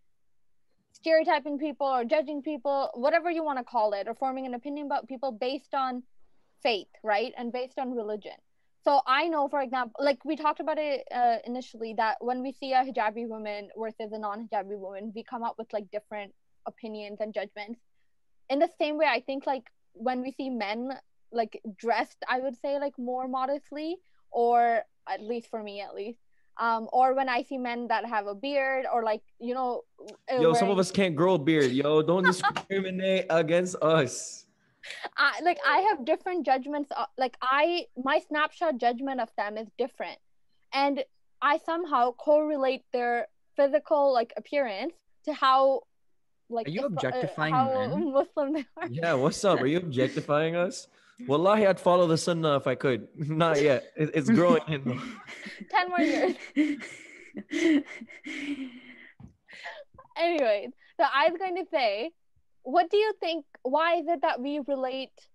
[0.92, 4.86] stereotyping people or judging people, whatever you want to call it, or forming an opinion
[4.86, 6.02] about people based on
[6.62, 7.32] faith, right?
[7.36, 8.36] And based on religion.
[8.82, 12.52] So I know, for example, like we talked about it uh, initially, that when we
[12.52, 16.32] see a hijabi woman versus a non hijabi woman, we come up with like different
[16.66, 17.80] opinions and judgments.
[18.48, 20.92] In the same way, I think like when we see men
[21.32, 23.96] like dressed i would say like more modestly
[24.30, 26.18] or at least for me at least
[26.60, 29.82] um or when i see men that have a beard or like you know
[30.30, 30.54] yo wearing...
[30.54, 34.46] some of us can't grow a beard yo don't discriminate against us
[35.16, 39.68] I, like i have different judgments uh, like i my snapshot judgment of them is
[39.76, 40.18] different
[40.72, 41.04] and
[41.42, 45.82] i somehow correlate their physical like appearance to how
[46.48, 48.12] like are you if, uh, objectifying uh, how men?
[48.18, 50.88] muslim they are yeah what's up are you objectifying us
[51.26, 53.08] Wallahi, I'd follow the sunnah if I could.
[53.16, 53.92] Not yet.
[53.96, 54.82] It's growing in.
[55.70, 56.34] 10 more years.
[60.16, 62.12] Anyways, so I was going to say,
[62.62, 63.44] what do you think?
[63.62, 65.28] Why is it that we relate,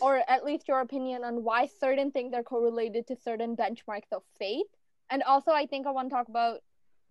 [0.00, 4.22] or at least your opinion on why certain things are correlated to certain benchmarks of
[4.38, 4.66] faith?
[5.10, 6.60] And also, I think I want to talk about,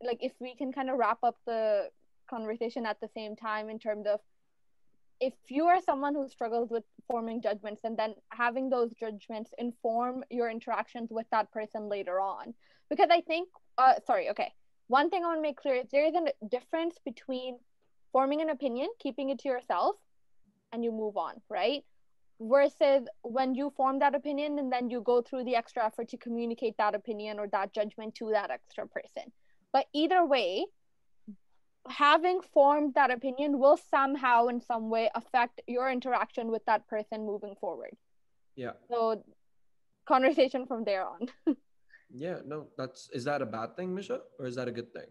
[0.03, 1.89] like, if we can kind of wrap up the
[2.29, 4.19] conversation at the same time in terms of
[5.19, 10.23] if you are someone who struggles with forming judgments and then having those judgments inform
[10.31, 12.53] your interactions with that person later on
[12.89, 14.51] because i think uh, sorry okay
[14.87, 17.57] one thing i want to make clear is there is a difference between
[18.11, 19.95] forming an opinion keeping it to yourself
[20.71, 21.83] and you move on right?
[22.39, 26.17] Versus when you form that opinion and then you go through the extra effort to
[26.17, 29.31] communicate that opinion or that judgment to that extra person.
[29.71, 30.65] But either way
[31.87, 37.25] having formed that opinion will somehow in some way affect your interaction with that person
[37.25, 37.91] moving forward.
[38.55, 38.71] Yeah.
[38.89, 39.23] So
[40.07, 41.27] conversation from there on.
[42.13, 45.05] Yeah no that's is that a bad thing misha or is that a good thing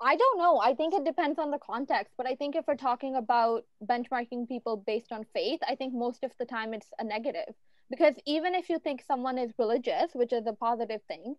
[0.00, 0.58] i don't know.
[0.58, 4.48] I think it depends on the context but i think if we're talking about benchmarking
[4.48, 7.54] people based on faith i think most of the time it's a negative.
[7.88, 11.36] Because even if you think someone is religious which is a positive thing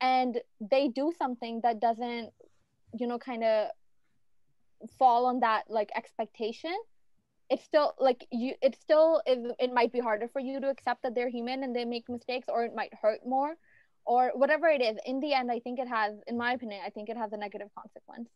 [0.00, 2.30] and they do something that doesn't
[2.98, 3.68] you know kind of
[4.98, 6.76] fall on that like expectation
[7.50, 11.02] it's still like you it still is it might be harder for you to accept
[11.02, 13.56] that they're human and they make mistakes or it might hurt more
[14.08, 16.90] or whatever it is in the end i think it has in my opinion i
[16.90, 18.28] think it has a negative consequence.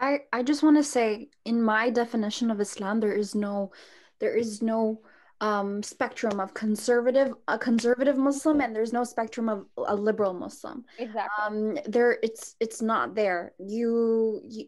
[0.00, 3.72] I i just want to say in my definition of islam there is no
[4.20, 5.00] there is no
[5.40, 10.84] um, spectrum of conservative a conservative muslim and there's no spectrum of a liberal muslim.
[10.98, 11.44] Exactly.
[11.44, 13.52] Um there it's it's not there.
[13.58, 14.64] You, you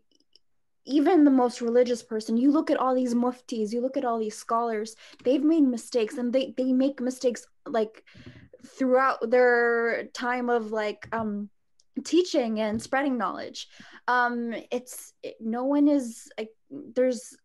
[0.84, 4.18] even the most religious person you look at all these muftis you look at all
[4.18, 8.04] these scholars they've made mistakes and they they make mistakes like
[8.66, 11.48] throughout their time of like um
[12.04, 13.68] teaching and spreading knowledge.
[14.08, 17.36] Um it's it, no one is like there's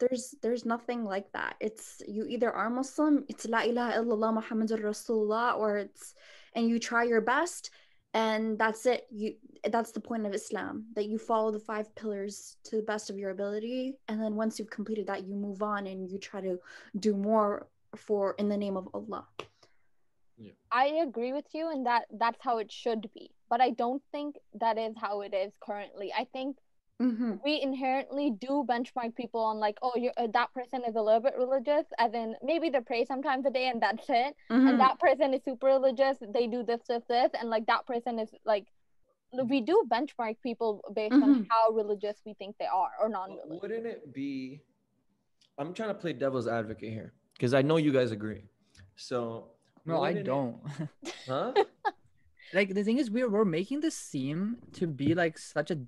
[0.00, 1.56] there's there's nothing like that.
[1.60, 6.14] It's you either are muslim it's la ilaha illallah muhammadur rasulullah or it's
[6.54, 7.70] and you try your best
[8.14, 9.06] and that's it.
[9.10, 9.34] You
[9.70, 13.18] that's the point of islam that you follow the five pillars to the best of
[13.18, 16.58] your ability and then once you've completed that you move on and you try to
[16.98, 19.24] do more for in the name of allah
[20.42, 20.52] yeah.
[20.70, 24.36] i agree with you and that that's how it should be but i don't think
[24.54, 26.56] that is how it is currently i think
[27.00, 27.34] mm-hmm.
[27.44, 31.20] we inherently do benchmark people on like oh you uh, that person is a little
[31.20, 34.68] bit religious as in maybe they pray sometimes a day and that's it mm-hmm.
[34.68, 38.18] and that person is super religious they do this this this and like that person
[38.18, 38.66] is like
[39.48, 41.22] we do benchmark people based mm-hmm.
[41.22, 44.60] on how religious we think they are or non-religious wouldn't it be
[45.58, 48.44] i'm trying to play devil's advocate here because i know you guys agree
[48.96, 49.48] so
[49.84, 50.58] no i don't.
[51.28, 51.52] Huh?
[52.54, 55.78] Like the thing is we're, we're making this seem to be like such a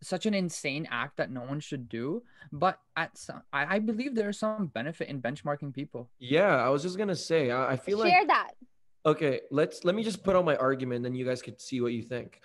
[0.00, 4.14] such an insane act that no one should do but at some i, I believe
[4.14, 6.08] there's some benefit in benchmarking people.
[6.18, 8.50] Yeah i was just gonna say i, I feel share like share that.
[9.04, 11.92] Okay let's let me just put on my argument then you guys could see what
[11.92, 12.40] you think.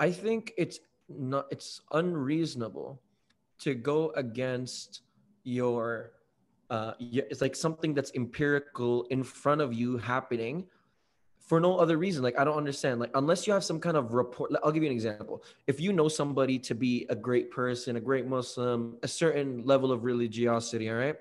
[0.00, 3.00] I think it's not it's unreasonable
[3.60, 5.02] to go against
[5.44, 6.12] your
[6.70, 10.66] uh it's like something that's empirical in front of you happening
[11.50, 12.22] for no other reason.
[12.22, 13.00] Like I don't understand.
[13.00, 14.52] Like unless you have some kind of report.
[14.62, 15.42] I'll give you an example.
[15.66, 19.90] If you know somebody to be a great person, a great Muslim, a certain level
[19.90, 21.16] of religiosity, all right,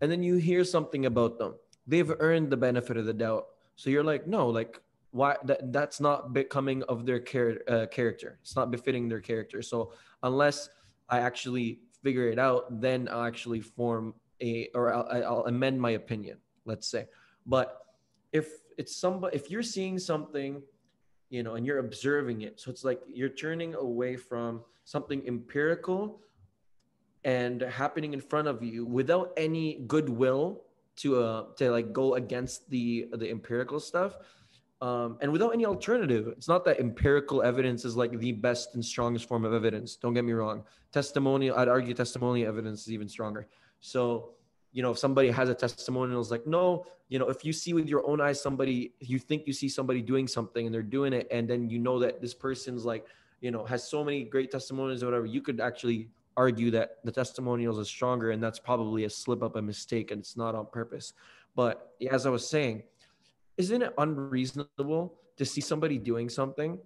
[0.00, 1.54] and then you hear something about them,
[1.86, 3.46] they've earned the benefit of the doubt.
[3.76, 4.80] So you're like, no, like
[5.12, 8.40] why that that's not becoming of their char- uh, character.
[8.42, 9.62] It's not befitting their character.
[9.62, 9.92] So
[10.24, 10.68] unless
[11.08, 15.90] I actually figure it out, then I'll actually form a or I'll, I'll amend my
[15.90, 16.38] opinion.
[16.64, 17.06] Let's say,
[17.46, 17.80] but
[18.32, 20.62] if it's somebody if you're seeing something
[21.28, 26.20] you know and you're observing it so it's like you're turning away from something empirical
[27.24, 30.62] and happening in front of you without any goodwill
[30.96, 34.16] to uh to like go against the the empirical stuff
[34.82, 36.28] um, and without any alternative.
[36.28, 39.96] It's not that empirical evidence is like the best and strongest form of evidence.
[39.96, 40.64] Don't get me wrong.
[40.90, 43.46] Testimonial i'd argue testimonial evidence is even stronger
[43.80, 44.30] so
[44.72, 47.72] you know if somebody has a testimonial is like no you know if you see
[47.72, 51.12] with your own eyes somebody you think you see somebody doing something and they're doing
[51.12, 53.06] it and then you know that this person's like
[53.40, 57.10] you know has so many great testimonials or whatever you could actually argue that the
[57.12, 60.64] testimonials are stronger and that's probably a slip up a mistake and it's not on
[60.72, 61.12] purpose.
[61.56, 62.84] But as i was saying
[63.56, 66.78] isn't it unreasonable to see somebody doing something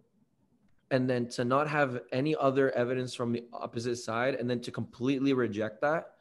[0.91, 4.71] and then to not have any other evidence from the opposite side and then to
[4.71, 6.14] completely reject that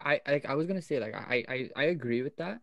[0.00, 2.60] I like I was gonna say like I I I agree with that.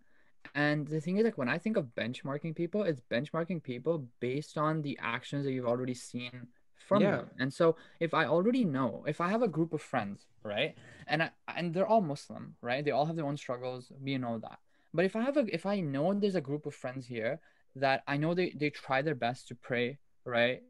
[0.53, 4.57] And the thing is like when I think of benchmarking people, it's benchmarking people based
[4.57, 6.47] on the actions that you've already seen
[6.87, 7.17] from yeah.
[7.17, 7.31] them.
[7.39, 10.75] And so if I already know, if I have a group of friends, right?
[11.07, 12.85] And I, and they're all Muslim, right?
[12.85, 14.59] They all have their own struggles, we know that.
[14.93, 17.39] But if I have a if I know there's a group of friends here
[17.75, 20.61] that I know they, they try their best to pray, right?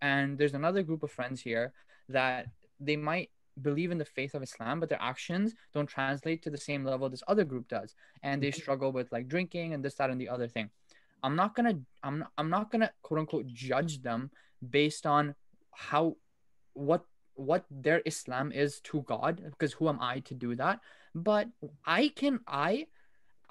[0.00, 1.72] And there's another group of friends here
[2.08, 2.46] that
[2.78, 3.30] they might
[3.60, 7.08] believe in the faith of Islam, but their actions don't translate to the same level
[7.08, 8.60] this other group does, and they mm-hmm.
[8.60, 10.70] struggle with like drinking and this, that, and the other thing.
[11.22, 14.30] I'm not gonna, I'm, not, I'm not gonna quote unquote judge them
[14.68, 15.34] based on
[15.72, 16.16] how,
[16.74, 20.80] what, what their Islam is to God, because who am I to do that?
[21.14, 21.48] But
[21.84, 22.86] I can, I,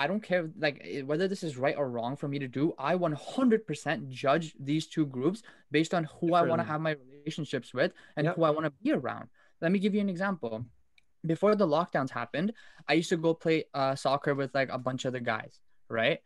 [0.01, 2.73] I don't care like whether this is right or wrong for me to do.
[2.79, 7.71] I 100% judge these two groups based on who I want to have my relationships
[7.71, 8.35] with and yep.
[8.35, 9.29] who I want to be around.
[9.61, 10.65] Let me give you an example.
[11.25, 12.53] Before the lockdowns happened,
[12.87, 16.19] I used to go play uh, soccer with like a bunch of the guys, right?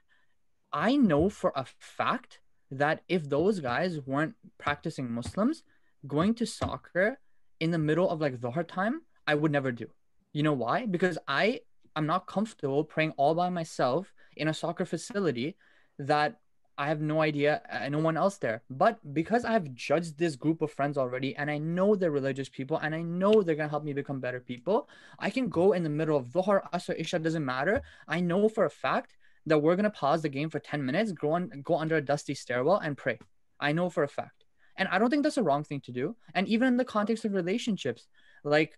[0.72, 2.40] I know for a fact
[2.72, 5.64] that if those guys weren't practicing Muslims,
[6.08, 7.20] going to soccer
[7.60, 9.88] in the middle of like Dhuhr time, I would never do.
[10.34, 10.86] You know why?
[10.86, 11.62] Because I
[11.96, 15.56] I'm not comfortable praying all by myself in a soccer facility
[15.98, 16.40] that
[16.78, 18.62] I have no idea, uh, no one else there.
[18.70, 22.78] But because I've judged this group of friends already and I know they're religious people
[22.78, 25.84] and I know they're going to help me become better people, I can go in
[25.84, 27.82] the middle of Dhuhr, Asr, Isha, doesn't matter.
[28.08, 29.16] I know for a fact
[29.46, 32.02] that we're going to pause the game for 10 minutes, go, on, go under a
[32.02, 33.20] dusty stairwell and pray.
[33.60, 34.44] I know for a fact.
[34.78, 36.16] And I don't think that's a wrong thing to do.
[36.34, 38.08] And even in the context of relationships,
[38.44, 38.78] like,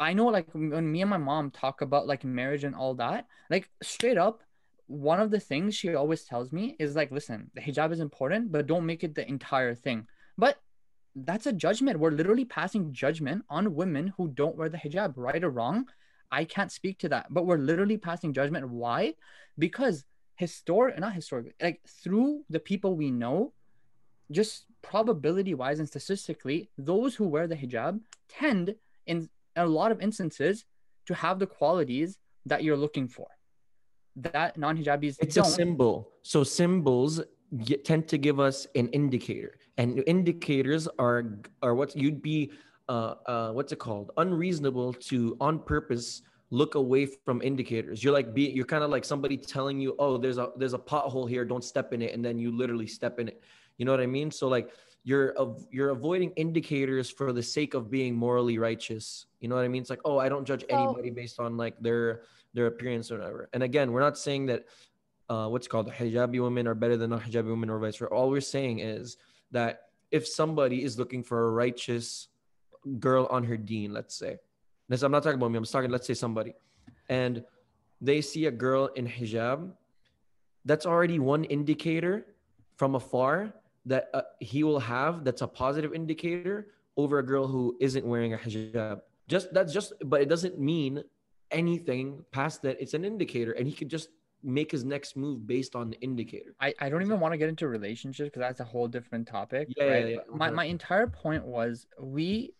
[0.00, 3.26] I know, like, when me and my mom talk about like marriage and all that,
[3.50, 4.42] like, straight up,
[4.90, 8.50] one of the things she always tells me is like, listen, the hijab is important,
[8.50, 10.08] but don't make it the entire thing.
[10.36, 10.60] But
[11.14, 12.00] that's a judgment.
[12.00, 15.86] We're literally passing judgment on women who don't wear the hijab, right or wrong.
[16.32, 18.68] I can't speak to that, but we're literally passing judgment.
[18.68, 19.14] Why?
[19.56, 23.52] Because historic, not historically, like through the people we know,
[24.32, 28.74] just probability wise and statistically, those who wear the hijab tend,
[29.06, 30.64] in a lot of instances,
[31.06, 33.28] to have the qualities that you're looking for
[34.16, 35.46] that non-hijabis it's don't.
[35.46, 36.12] a symbol.
[36.22, 37.20] So symbols
[37.64, 39.56] get, tend to give us an indicator.
[39.78, 42.52] And indicators are are what you'd be
[42.88, 44.10] uh, uh what's it called?
[44.16, 48.02] Unreasonable to on purpose look away from indicators.
[48.02, 50.78] You're like be you're kind of like somebody telling you oh there's a there's a
[50.78, 51.44] pothole here.
[51.44, 52.12] Don't step in it.
[52.14, 53.42] And then you literally step in it.
[53.78, 54.30] You know what i mean?
[54.30, 54.70] So like
[55.04, 55.34] you're
[55.70, 59.26] you're avoiding indicators for the sake of being morally righteous.
[59.40, 59.80] You know what i mean?
[59.80, 62.22] It's like oh i don't judge anybody based on like their
[62.54, 64.64] their appearance or whatever and again we're not saying that
[65.28, 68.40] uh, what's called hijabi women are better than non-hijabi women or vice versa all we're
[68.40, 69.16] saying is
[69.50, 72.28] that if somebody is looking for a righteous
[72.98, 74.38] girl on her deen let's say
[74.90, 75.58] this, I'm not talking about me.
[75.58, 76.52] I'm talking, let's say somebody,
[77.08, 77.44] and
[78.00, 79.70] they see a girl in hijab.
[80.64, 82.26] That's already one indicator
[82.76, 83.54] from afar
[83.86, 85.24] that uh, he will have.
[85.24, 89.02] That's a positive indicator over a girl who isn't wearing a hijab.
[89.28, 91.04] Just that's just, but it doesn't mean
[91.50, 92.80] anything past that.
[92.80, 94.08] It's an indicator, and he could just
[94.42, 96.54] make his next move based on the indicator.
[96.60, 99.68] I, I don't even want to get into relationships because that's a whole different topic.
[99.76, 100.08] Yeah, right?
[100.08, 100.20] yeah, yeah.
[100.32, 102.54] My, my entire point was we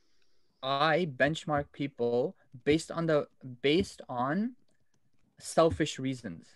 [0.62, 3.26] I benchmark people based on the
[3.62, 4.54] based on
[5.38, 6.46] selfish reasons.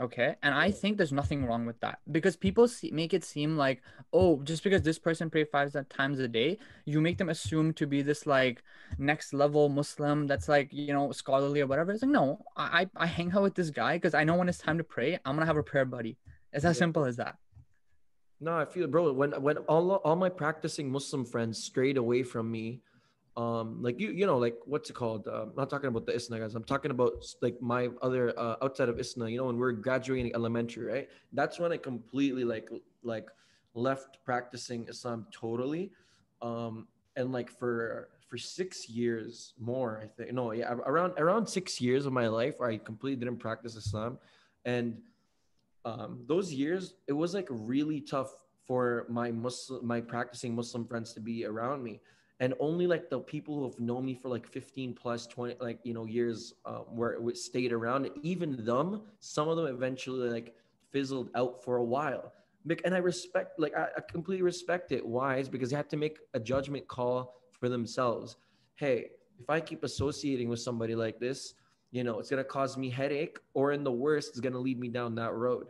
[0.00, 0.36] Okay.
[0.42, 3.82] And I think there's nothing wrong with that because people see, make it seem like,
[4.12, 7.86] oh, just because this person pray five times a day, you make them assume to
[7.86, 8.62] be this like
[8.98, 11.90] next level Muslim that's like, you know, scholarly or whatever.
[11.90, 14.58] It's like, no, I, I hang out with this guy because I know when it's
[14.58, 16.16] time to pray, I'm going to have a prayer buddy.
[16.52, 16.78] It's as yeah.
[16.78, 17.36] simple as that.
[18.40, 22.52] No, I feel, bro, when, when all, all my practicing Muslim friends strayed away from
[22.52, 22.82] me
[23.38, 25.28] um like you you know like what's it called?
[25.28, 26.56] Uh, i'm not talking about the isna guys.
[26.56, 30.34] I'm talking about like my other uh, outside of isna you know when we're graduating
[30.34, 31.08] elementary right?
[31.32, 32.68] That's when i completely like
[33.02, 33.28] like
[33.74, 35.92] left practicing islam totally.
[36.42, 41.80] Um and like for for six years more i think no yeah around around six
[41.80, 44.18] years of my life i completely didn't practice islam.
[44.64, 44.98] And
[45.84, 48.32] um those years it was like really tough
[48.66, 52.00] for my muslim my practicing muslim friends to be around me
[52.40, 55.80] and only like the people who have known me for like 15 plus 20 like
[55.82, 60.54] you know years um, where it stayed around even them some of them eventually like
[60.90, 62.32] fizzled out for a while.
[62.84, 65.04] And i respect like i, I completely respect it.
[65.04, 65.36] Why?
[65.36, 68.36] Is because they have to make a judgment call for themselves.
[68.76, 69.10] Hey
[69.40, 71.54] if i keep associating with somebody like this
[71.90, 74.58] you know it's going to cause me headache or in the worst it's going to
[74.58, 75.66] lead me down that road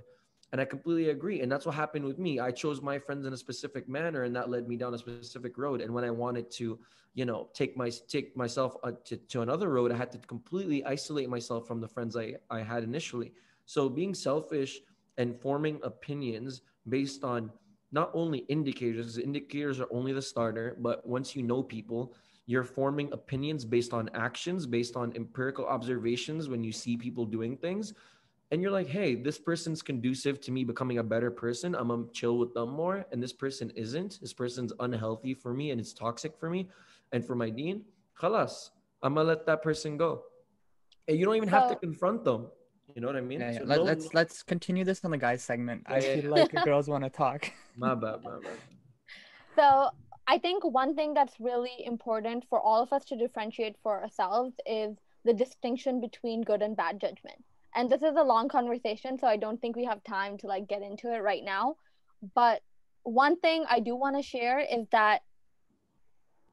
[0.52, 1.40] and I completely agree.
[1.40, 2.40] And that's what happened with me.
[2.40, 5.58] I chose my friends in a specific manner, and that led me down a specific
[5.58, 5.80] road.
[5.80, 6.78] And when I wanted to,
[7.14, 10.84] you know, take my take myself uh, to, to another road, I had to completely
[10.84, 13.32] isolate myself from the friends I, I had initially.
[13.66, 14.80] So being selfish
[15.18, 17.50] and forming opinions based on
[17.92, 22.14] not only indicators, indicators are only the starter, but once you know people,
[22.46, 27.56] you're forming opinions based on actions, based on empirical observations when you see people doing
[27.56, 27.92] things
[28.50, 31.74] and you're like, hey, this person's conducive to me becoming a better person.
[31.74, 34.18] I'm gonna chill with them more, and this person isn't.
[34.20, 36.68] This person's unhealthy for me and it's toxic for me
[37.12, 37.84] and for my deen.
[38.18, 38.70] Khalas,
[39.02, 40.22] I'm gonna let that person go.
[41.06, 42.46] And you don't even have to confront them.
[42.94, 43.40] You know what I mean?
[43.40, 43.58] Yeah, yeah.
[43.58, 45.82] So Let, us let's, let's continue this on the guys segment.
[45.86, 47.52] I feel like girls want to talk.
[47.76, 48.58] My bad, my bad.
[49.56, 49.90] So
[50.26, 54.54] I think one thing that's really important for all of us to differentiate for ourselves
[54.66, 57.44] is the distinction between good and bad judgment
[57.78, 60.68] and this is a long conversation so i don't think we have time to like
[60.68, 61.76] get into it right now.
[62.34, 62.60] But
[63.04, 65.20] one thing i do want to share is that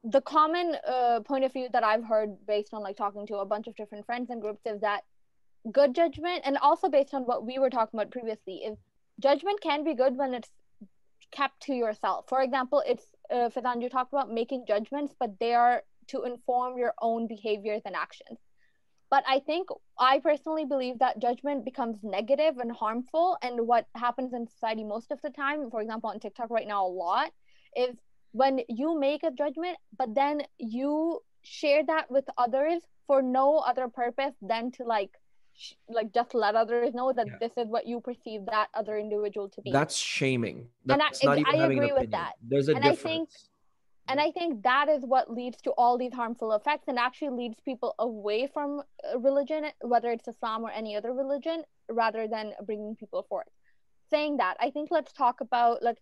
[0.04, 3.48] the common uh, point of view that i've heard based on like talking to a
[3.52, 5.02] bunch of different friends and groups is that
[5.72, 8.78] good judgment and also based on what we were talking about previously is
[9.28, 10.50] judgment can be good when it's
[11.32, 12.26] kept to yourself.
[12.28, 16.78] For example it's uh, Faizan, you talked about making judgments but they are to inform
[16.78, 18.38] your own behaviors and actions
[19.10, 24.32] but i think i personally believe that judgment becomes negative and harmful and what happens
[24.32, 27.30] in society most of the time for example on tiktok right now a lot
[27.76, 27.96] is
[28.32, 33.88] when you make a judgment but then you share that with others for no other
[33.88, 35.10] purpose than to like
[35.54, 37.36] sh- like just let others know that yeah.
[37.40, 41.42] this is what you perceive that other individual to be that's shaming that's and I,
[41.46, 43.04] I agree with that there's a and difference.
[43.04, 43.28] i think
[44.08, 47.60] and i think that is what leads to all these harmful effects and actually leads
[47.64, 52.96] people away from uh, religion whether it's islam or any other religion rather than bringing
[52.96, 53.46] people forth.
[54.10, 56.00] Saying that i think let's talk about let's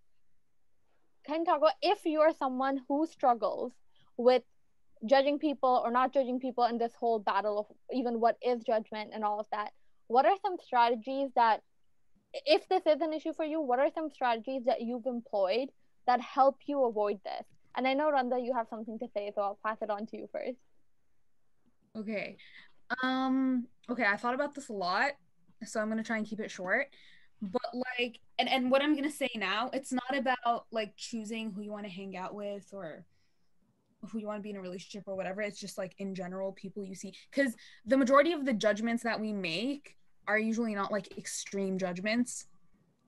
[1.26, 3.72] kind of talk about if you're someone who struggles
[4.16, 4.42] with
[5.06, 9.10] judging people or not judging people in this whole battle of even what is judgment
[9.14, 9.70] and all of that
[10.08, 11.62] what are some strategies that
[12.46, 15.68] if this is an issue for you what are some strategies that you've employed
[16.06, 17.46] that help you avoid this
[17.76, 20.16] and I know Randa, you have something to say, so I'll pass it on to
[20.16, 20.58] you first.
[21.96, 22.36] Okay.
[23.02, 25.12] Um, okay, I thought about this a lot.
[25.64, 26.88] so I'm gonna try and keep it short.
[27.42, 27.62] But
[27.98, 31.70] like, and and what I'm gonna say now, it's not about like choosing who you
[31.70, 33.04] want to hang out with or
[34.10, 35.40] who you want to be in a relationship or whatever.
[35.42, 37.54] It's just like in general, people you see, because
[37.86, 39.96] the majority of the judgments that we make
[40.26, 42.46] are usually not like extreme judgments.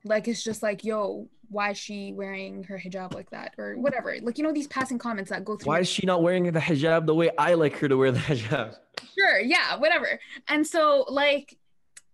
[0.07, 4.17] Like it's just like, yo, why is she wearing her hijab like that or whatever?
[4.23, 5.69] Like you know these passing comments that go through.
[5.69, 8.19] Why is she not wearing the hijab the way I like her to wear the
[8.21, 8.77] hijab?
[9.19, 10.19] Sure, yeah, whatever.
[10.49, 11.57] And so like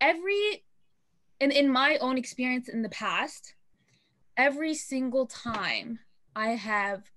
[0.00, 0.64] every
[1.40, 3.54] in in my own experience in the past,
[4.36, 5.98] every single time
[6.34, 7.10] I have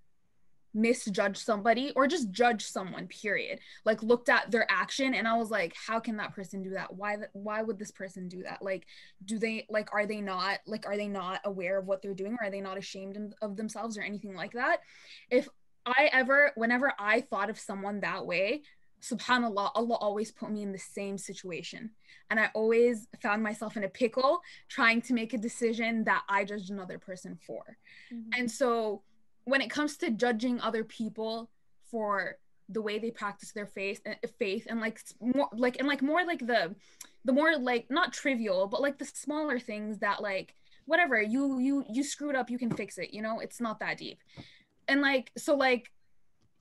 [0.75, 3.59] misjudge somebody or just judge someone period.
[3.85, 6.93] Like looked at their action and i was like how can that person do that?
[6.93, 8.61] Why why would this person do that?
[8.61, 8.85] Like
[9.23, 12.33] do they like are they not like are they not aware of what they're doing?
[12.39, 14.81] Or are they not ashamed of themselves or anything like that?
[15.31, 15.47] If
[15.85, 18.63] i ever whenever i thought of someone that way
[19.01, 21.91] subhanallah allah always put me in the same situation.
[22.29, 26.43] And i always found myself in a pickle trying to make a decision that i
[26.43, 27.77] judged another person for.
[28.11, 28.39] Mm-hmm.
[28.39, 29.03] and so
[29.45, 31.49] when it comes to judging other people
[31.89, 32.37] for
[32.69, 36.25] the way they practice their faith uh, faith and like more like and like more
[36.25, 36.75] like the
[37.23, 41.85] the more like not trivial but like the smaller things that like whatever you you
[41.89, 43.39] you screwed up you can fix it you know?
[43.39, 44.19] It's not that deep.
[44.87, 45.91] And like so like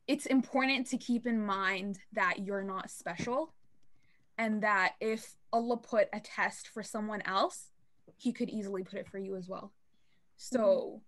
[0.06, 3.54] it's important to keep in mind that you're not special
[4.36, 7.70] and that if Allah put a test for someone else
[8.18, 9.72] he could easily put it for you as well.
[10.36, 10.98] So mm-hmm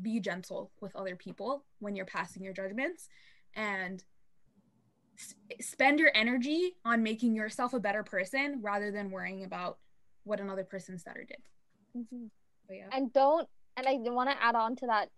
[0.00, 3.08] be gentle with other people when you're passing your judgments
[3.54, 4.02] and
[5.60, 9.78] spend your energy on making yourself a better person rather than worrying about
[10.24, 11.42] what another person said or did.
[11.96, 12.26] Mm-hmm.
[12.70, 12.88] Yeah.
[12.92, 15.08] And don't, and I want to add on to that.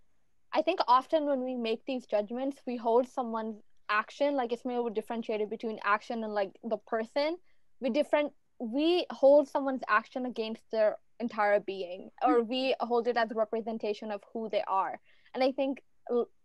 [0.53, 4.83] I think often when we make these judgments, we hold someone's action, like it's maybe
[4.93, 7.37] differentiated between action and like the person.
[7.81, 12.31] We different, we hold someone's action against their entire being hmm.
[12.31, 15.01] or we hold it as a representation of who they are.
[15.35, 15.83] And i think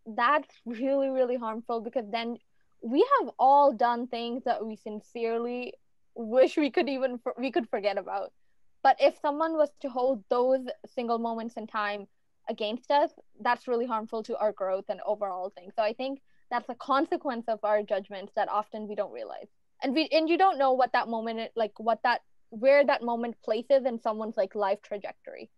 [0.06, 2.38] that's really really harmful because then
[2.82, 5.74] we have all done things that we sincerely
[6.16, 8.32] wish we could even we could forget about.
[8.82, 10.66] But if someone was to hold those
[10.96, 12.08] single moments in time
[12.48, 13.12] against us
[13.42, 17.46] that's really harmful to our growth and overall thing so i think that's a consequence
[17.48, 19.48] of our judgments that often we don't realize.
[19.82, 23.36] And we and you don't know what that moment like what that where that moment
[23.44, 25.50] places in someone's like life trajectory.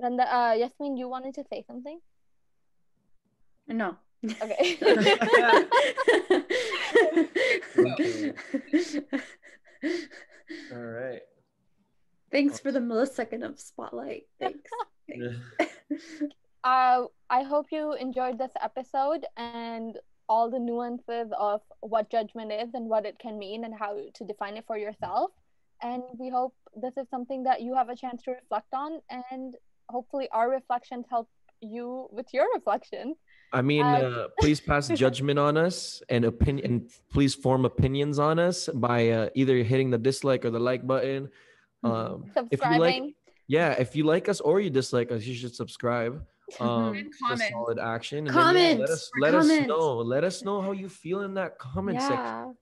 [0.00, 2.00] And the, uh, Yasmin, you wanted to say something?
[3.66, 3.96] No.
[4.24, 4.78] Okay.
[4.82, 5.18] okay.
[10.72, 11.20] All right.
[12.30, 14.24] Thanks for the millisecond of spotlight.
[14.40, 14.70] Thanks.
[16.64, 19.96] uh, I hope you enjoyed this episode and
[20.28, 24.24] all the nuances of what judgment is and what it can mean and how to
[24.24, 25.30] define it for yourself
[25.82, 29.00] and we hope this is something that you have a chance to reflect on
[29.30, 29.54] and
[29.88, 31.28] hopefully our reflections help
[31.60, 33.14] you with your reflection.
[33.52, 38.18] I mean um, uh, please pass judgment on us and opinion And please form opinions
[38.18, 41.30] on us by uh, either hitting the dislike or the like button.
[41.84, 43.14] Um if you like
[43.46, 46.26] yeah if you like us or you dislike us you should subscribe.
[46.58, 47.52] Um comment.
[47.52, 48.26] solid action.
[48.26, 49.60] And comment then, yeah, let us let comment.
[49.62, 49.96] us know.
[49.98, 52.08] Let us know how you feel in that comment yeah.
[52.08, 52.57] section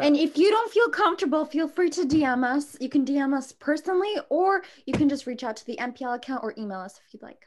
[0.00, 2.76] and if you don't feel comfortable, feel free to DM us.
[2.80, 6.42] You can DM us personally, or you can just reach out to the MPL account
[6.42, 7.46] or email us if you'd like.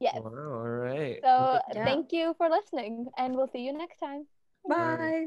[0.00, 0.18] Yes.
[0.22, 1.18] Wow, all right.
[1.22, 1.84] So yeah.
[1.84, 4.26] thank you for listening, and we'll see you next time.
[4.68, 5.26] Bye.